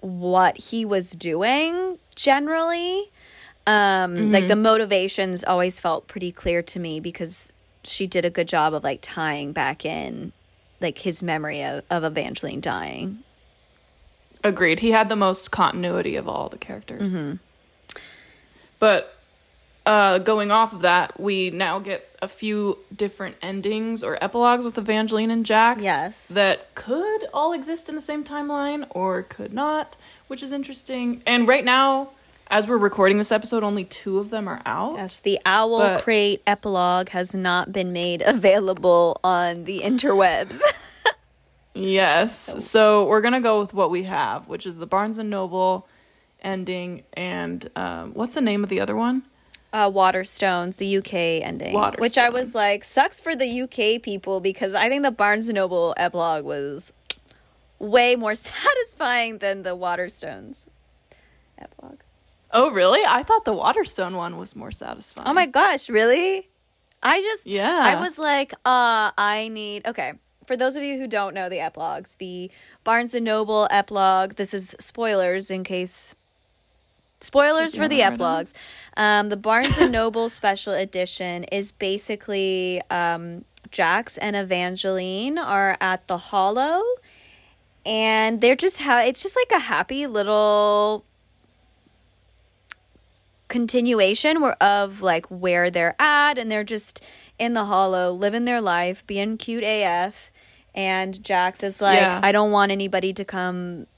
[0.00, 3.10] what he was doing generally.
[3.66, 7.52] Um, like the motivations always felt pretty clear to me because
[7.84, 10.32] she did a good job of like tying back in
[10.80, 13.18] like his memory of, of Evangeline dying.
[14.42, 14.80] Agreed.
[14.80, 17.12] He had the most continuity of all the characters.
[18.78, 19.19] But
[19.90, 24.78] uh, going off of that, we now get a few different endings or epilogues with
[24.78, 25.82] Evangeline and Jax.
[25.82, 26.28] Yes.
[26.28, 29.96] That could all exist in the same timeline or could not,
[30.28, 31.22] which is interesting.
[31.26, 32.10] And right now,
[32.46, 34.94] as we're recording this episode, only two of them are out.
[34.94, 40.60] Yes, the Owl But- Crate epilogue has not been made available on the interwebs.
[41.72, 42.64] Yes.
[42.66, 45.88] So we're gonna go with what we have, which is the Barnes and Noble
[46.42, 49.22] ending, and um, what's the name of the other one?
[49.72, 54.74] Uh, Waterstones, the UK ending, which I was like, sucks for the UK people because
[54.74, 56.92] I think the Barnes and Noble epilogue was
[57.78, 60.66] way more satisfying than the Waterstones
[61.58, 62.00] epilogue.
[62.52, 63.02] Oh, really?
[63.06, 65.28] I thought the Waterstone one was more satisfying.
[65.28, 66.48] Oh my gosh, really?
[67.02, 67.80] I just Yeah.
[67.84, 70.14] I was like, uh, I need okay.
[70.46, 72.50] For those of you who don't know the epilogues, the
[72.82, 76.16] Barnes and Noble epilogue, this is spoilers in case
[77.20, 78.30] spoilers for the haven't read 'em.
[78.30, 78.54] epilogues.
[78.96, 86.06] Um, the Barnes and Noble special edition is basically um, Jax and Evangeline are at
[86.08, 86.82] the Hollow,
[87.86, 91.04] and they're just ha- it's just like a happy little
[93.48, 97.02] continuation where, of like where they're at and they're just
[97.38, 100.30] in the hollow living their life being cute af
[100.72, 102.20] and jax is like Yeah.
[102.22, 103.88] i don't want anybody to come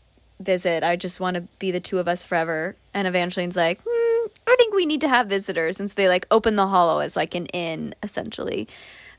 [0.45, 2.77] visit i just want to be the two of us forever.
[2.95, 5.77] And evangeline's like hmm, i think we need to have visitors.
[5.77, 8.69] Since they like open the hollow as like an inn essentially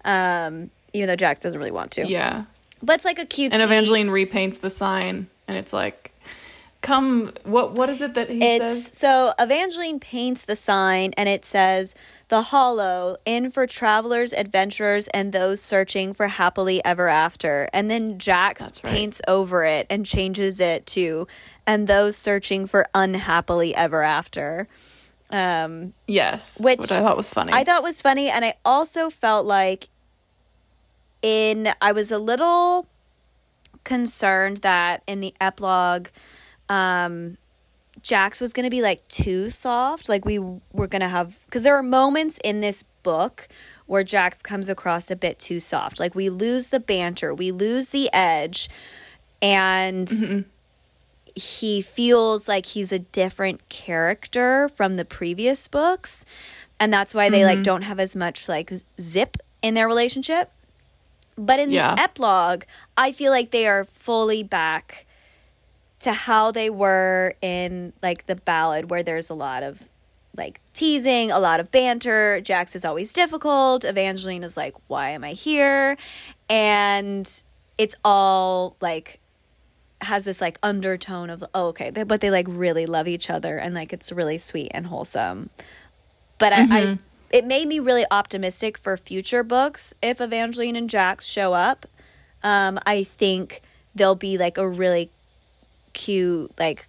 [0.05, 2.05] um even though jax doesn't really want to.
[2.07, 2.45] Yeah.
[2.81, 6.11] but it's like a cute And Evangeline repaints the sign, and it's like
[6.83, 8.97] come what what is it that he It's says?
[8.97, 11.95] so Evangeline paints the sign and it says
[12.27, 17.69] the hollow inn for travelers, adventurers, and those searching for happily ever after.
[17.73, 18.93] And then Jax right.
[18.93, 21.25] paints over it and changes it to
[21.65, 24.67] and those searching for unhappily ever after.
[25.31, 26.59] Um Yes.
[26.61, 27.53] Which Which, I thought was funny.
[27.53, 29.87] I thought was funny, and I also felt like
[31.21, 32.87] in I was a little
[33.83, 36.07] concerned that in the epilogue,
[36.69, 37.37] um,
[38.01, 40.09] Jax was gonna be like too soft.
[40.09, 43.47] Like we were gonna have because there are moments in this book
[43.85, 45.99] where Jax comes across a bit too soft.
[45.99, 48.69] Like we lose the banter, we lose the edge,
[49.41, 50.45] and
[51.35, 56.25] he feels like he's a different character from the previous books
[56.79, 60.51] and that's why they like don't have as much like zip in their relationship
[61.35, 61.95] but in Yeah.
[61.95, 62.63] the epilogue
[62.95, 65.07] i feel like they are fully back
[66.03, 69.87] to how they were in like the ballad where there's a lot of
[70.35, 72.41] like teasing a lot of banter.
[72.41, 73.85] Jax is always difficult.
[73.85, 75.95] Evangeline is like why am i here?
[76.49, 77.43] And
[77.77, 79.21] it's all like
[80.01, 81.89] has this like undertone of oh okay.
[81.89, 85.51] They, but they like really love each other and like it's really sweet and wholesome.
[86.37, 86.99] But I, I
[87.29, 91.85] it made me really optimistic for future books if evangeline and jax show up.
[92.43, 93.61] Um i think
[93.95, 95.09] they'll be like a really
[95.93, 96.87] cute like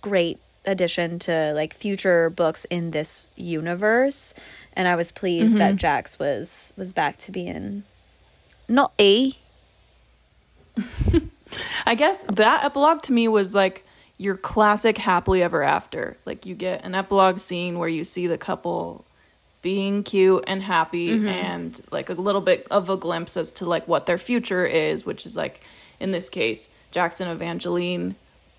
[0.00, 4.34] great addition to like future books in this universe.
[4.74, 5.76] And i was pleased that mm-hmm.
[5.76, 7.82] jax was was back to being
[8.68, 9.32] not a
[11.86, 13.84] I guess that epilogue to me was like
[14.18, 16.16] your classic happily ever after.
[16.26, 19.04] Like you get an epilogue scene where you see the couple
[19.62, 21.28] being cute and happy mm-hmm.
[21.28, 25.06] and like a little bit of a glimpse as to like what their future is,
[25.06, 25.60] which is like
[26.00, 28.16] in this case, Jax and Evangeline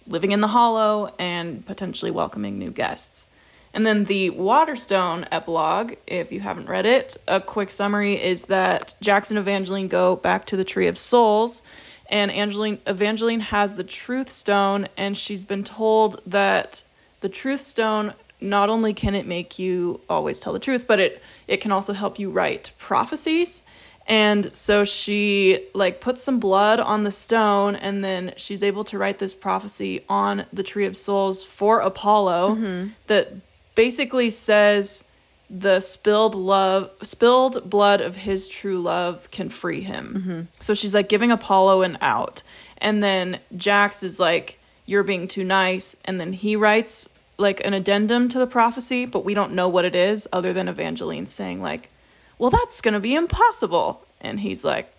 [0.07, 3.27] living in the hollow and potentially welcoming new guests.
[3.73, 8.95] And then the Waterstone epilogue, if you haven't read it, a quick summary is that
[8.99, 11.61] Jax and Evangeline go back to the Tree of Souls,
[12.07, 16.83] and Angeline, Evangeline has the Truth Stone, and she's been told that
[17.21, 21.21] the Truth Stone not only can it make you always tell the truth, but it
[21.47, 23.63] it can also help you write prophecies.
[24.09, 28.97] And so she like puts some blood on the stone and then she's able to
[28.97, 32.89] write this prophecy on the tree of souls for Apollo mm-hmm.
[33.05, 33.33] that
[33.75, 35.03] basically says
[35.47, 40.13] the spilled love spilled blood of his true love can free him.
[40.15, 40.41] Mm-hmm.
[40.59, 42.41] So she's like giving Apollo an out.
[42.79, 47.07] And then Jax is like you're being too nice and then he writes
[47.37, 50.67] like an addendum to the prophecy, but we don't know what it is other than
[50.67, 51.91] Evangeline saying like,
[52.39, 54.91] "Well, that's going to be impossible." And he's like,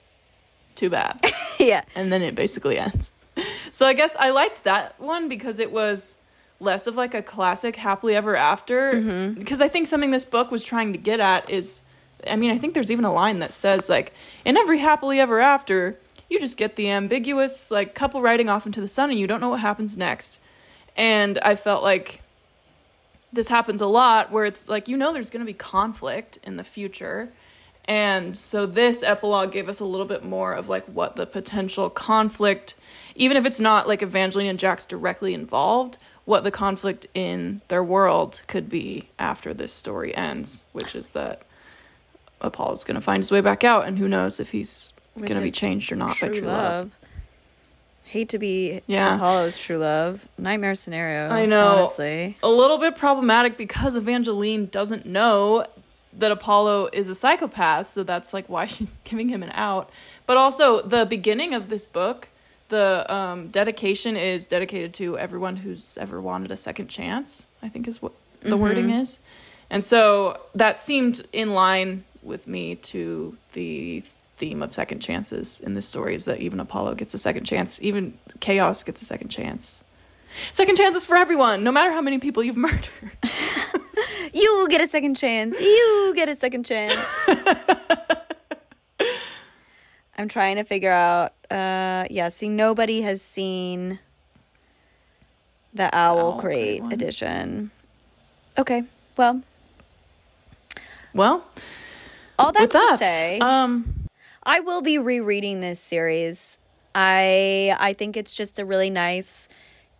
[0.76, 1.20] "Too bad."
[1.61, 3.12] yeah and then it basically ends.
[3.70, 6.16] So I guess I liked that one because it was
[6.59, 9.34] less of like a classic happily ever after mm-hmm.
[9.34, 11.80] because I think something this book was trying to get at is
[12.26, 14.12] I mean I think there's even a line that says like
[14.45, 18.80] in every happily ever after you just get the ambiguous like couple riding off into
[18.80, 20.41] the sun and you don't know what happens next.
[20.97, 22.20] And I felt like
[23.33, 26.57] this happens a lot where it's like you know there's going to be conflict in
[26.57, 27.31] the future
[27.87, 31.91] and so this epilogue gave us a little bit more of like what the potential
[31.91, 32.74] conflict
[33.14, 37.83] even if it's not like evangeline and jax directly involved what the conflict in their
[37.83, 41.43] world could be after this story ends which is that
[42.41, 45.41] apollo's going to find his way back out and who knows if he's going to
[45.41, 46.97] be changed or not by true love.
[48.11, 49.15] Hate to be Yeah.
[49.15, 50.29] Apollo's true love.
[50.37, 51.29] Nightmare scenario.
[51.29, 51.69] I know.
[51.69, 52.37] Honestly.
[52.43, 55.65] a little bit problematic because Evangeline doesn't know
[56.19, 59.91] that Apollo is a psychopath, so that's like why she's giving him an out.
[60.27, 62.29] But also, the beginning of this book,
[62.69, 67.47] the um, dedication is dedicated to everyone who's ever wanted a second chance.
[67.63, 69.21] I think is what the wording is,
[69.71, 74.03] and so that seemed in line with me to the
[74.41, 76.14] theme of second chances in this story.
[76.14, 79.84] Is that even Apollo gets a second chance, even Chaos gets a second chance.
[80.53, 82.88] Second chances for everyone, no matter how many people you've murdered.
[84.32, 85.61] You get a second chance.
[85.61, 86.95] You get a second chance.
[90.16, 91.32] I'm trying to figure out.
[91.51, 93.99] Uh, yeah, see, nobody has seen
[95.74, 97.70] the Owl, Owl Crate edition.
[98.57, 98.84] Okay,
[99.16, 99.43] well,
[101.12, 101.45] Well,
[102.38, 104.00] all that that, to say, um,
[104.43, 106.59] I will be rereading this series.
[106.95, 109.49] I I think it's just a really nice,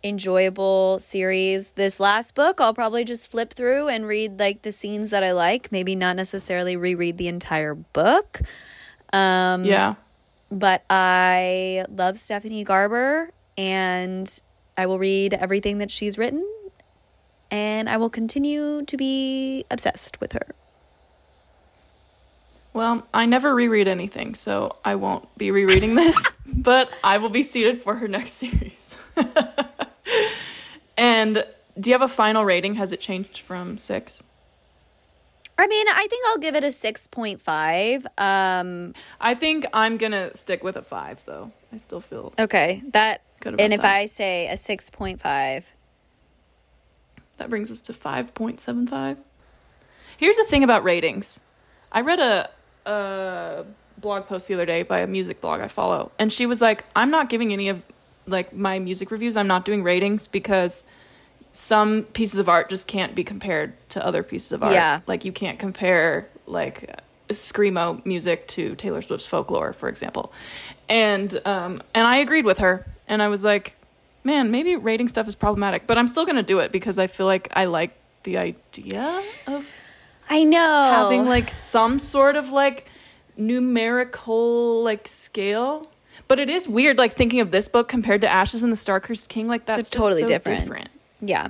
[0.03, 1.71] enjoyable series.
[1.71, 5.31] This last book, I'll probably just flip through and read like the scenes that I
[5.31, 5.71] like.
[5.71, 8.41] Maybe not necessarily reread the entire book.
[9.13, 9.95] Um, yeah,
[10.51, 14.41] but I love Stephanie Garber and
[14.77, 16.45] I will read everything that she's written
[17.51, 20.55] and I will continue to be obsessed with her.
[22.73, 27.43] Well, I never reread anything, so I won't be rereading this, but I will be
[27.43, 28.95] seated for her next series.
[30.97, 31.45] and
[31.79, 32.75] do you have a final rating?
[32.75, 34.23] Has it changed from six?
[35.57, 38.05] I mean, I think I'll give it a 6.5.
[38.19, 41.51] Um, I think I'm going to stick with a five, though.
[41.71, 42.81] I still feel okay.
[42.93, 43.93] That, good about and if that.
[43.93, 45.65] I say a 6.5,
[47.37, 49.17] That brings us to 5.75.
[50.17, 51.41] Here's the thing about ratings.
[51.91, 52.49] I read a,
[52.85, 53.65] a
[53.97, 56.85] blog post the other day by a music blog I follow, and she was like,
[56.95, 57.85] "I'm not giving any of
[58.27, 59.37] like my music reviews.
[59.37, 60.83] I'm not doing ratings because
[61.51, 64.73] some pieces of art just can't be compared to other pieces of art.
[64.73, 65.01] Yeah.
[65.07, 70.31] Like you can't compare like screamo music to Taylor Swift's folklore, for example.
[70.89, 73.75] And um and I agreed with her, and I was like,
[74.23, 77.25] man, maybe rating stuff is problematic, but I'm still gonna do it because I feel
[77.25, 79.67] like I like the idea of
[80.31, 80.91] I know.
[80.91, 82.87] having like some sort of like
[83.37, 85.83] numerical like scale.
[86.27, 89.27] But it is weird, like thinking of this book compared to Ashes and the Starcursed
[89.27, 89.47] King.
[89.49, 90.61] Like that's totally so different.
[90.61, 90.89] different.
[91.19, 91.49] Yeah.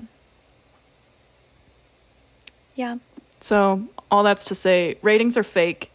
[2.75, 2.97] Yeah.
[3.39, 5.91] So all that's to say, ratings are fake,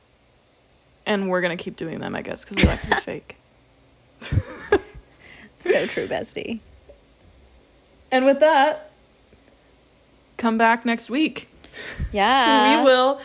[1.05, 3.37] and we're gonna keep doing them, I guess, because we like to be fake.
[5.57, 6.61] So true, bestie.
[8.11, 8.93] And with that,
[10.37, 11.49] come back next week.
[12.13, 12.79] Yeah.
[12.81, 13.21] we will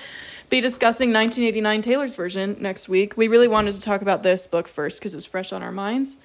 [0.49, 3.15] be discussing 1989 Taylor's version next week.
[3.15, 5.71] We really wanted to talk about this book first because it was fresh on our
[5.71, 6.17] minds,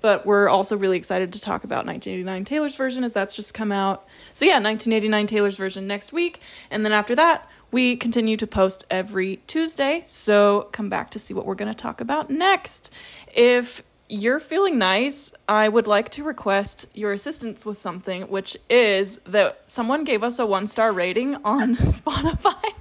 [0.00, 3.72] but we're also really excited to talk about 1989 Taylor's version as that's just come
[3.72, 4.06] out.
[4.32, 8.84] So yeah, 1989 Taylor's version next week, and then after that, we continue to post
[8.90, 10.02] every Tuesday.
[10.06, 12.92] So come back to see what we're going to talk about next.
[13.34, 13.82] If
[14.12, 19.62] you're feeling nice, I would like to request your assistance with something, which is that
[19.66, 22.74] someone gave us a one star rating on Spotify.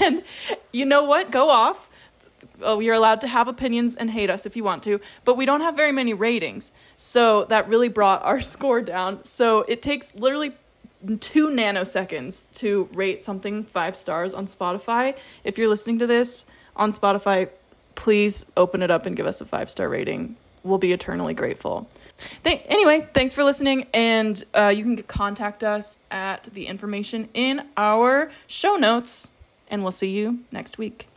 [0.00, 0.22] and
[0.70, 1.30] you know what?
[1.30, 1.88] Go off.
[2.60, 5.46] Oh, you're allowed to have opinions and hate us if you want to, but we
[5.46, 6.72] don't have very many ratings.
[6.94, 9.24] So that really brought our score down.
[9.24, 10.52] So it takes literally
[11.20, 15.16] two nanoseconds to rate something five stars on Spotify.
[15.42, 16.44] If you're listening to this
[16.76, 17.48] on Spotify,
[17.94, 20.36] please open it up and give us a five star rating.
[20.62, 21.88] We'll be eternally grateful.
[22.42, 27.66] Th- anyway, thanks for listening, and uh, you can contact us at the information in
[27.76, 29.30] our show notes,
[29.68, 31.08] and we'll see you next week.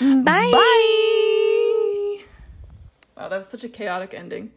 [0.00, 0.22] Bye.
[0.24, 2.24] Bye.
[3.16, 4.52] Wow, that was such a chaotic ending.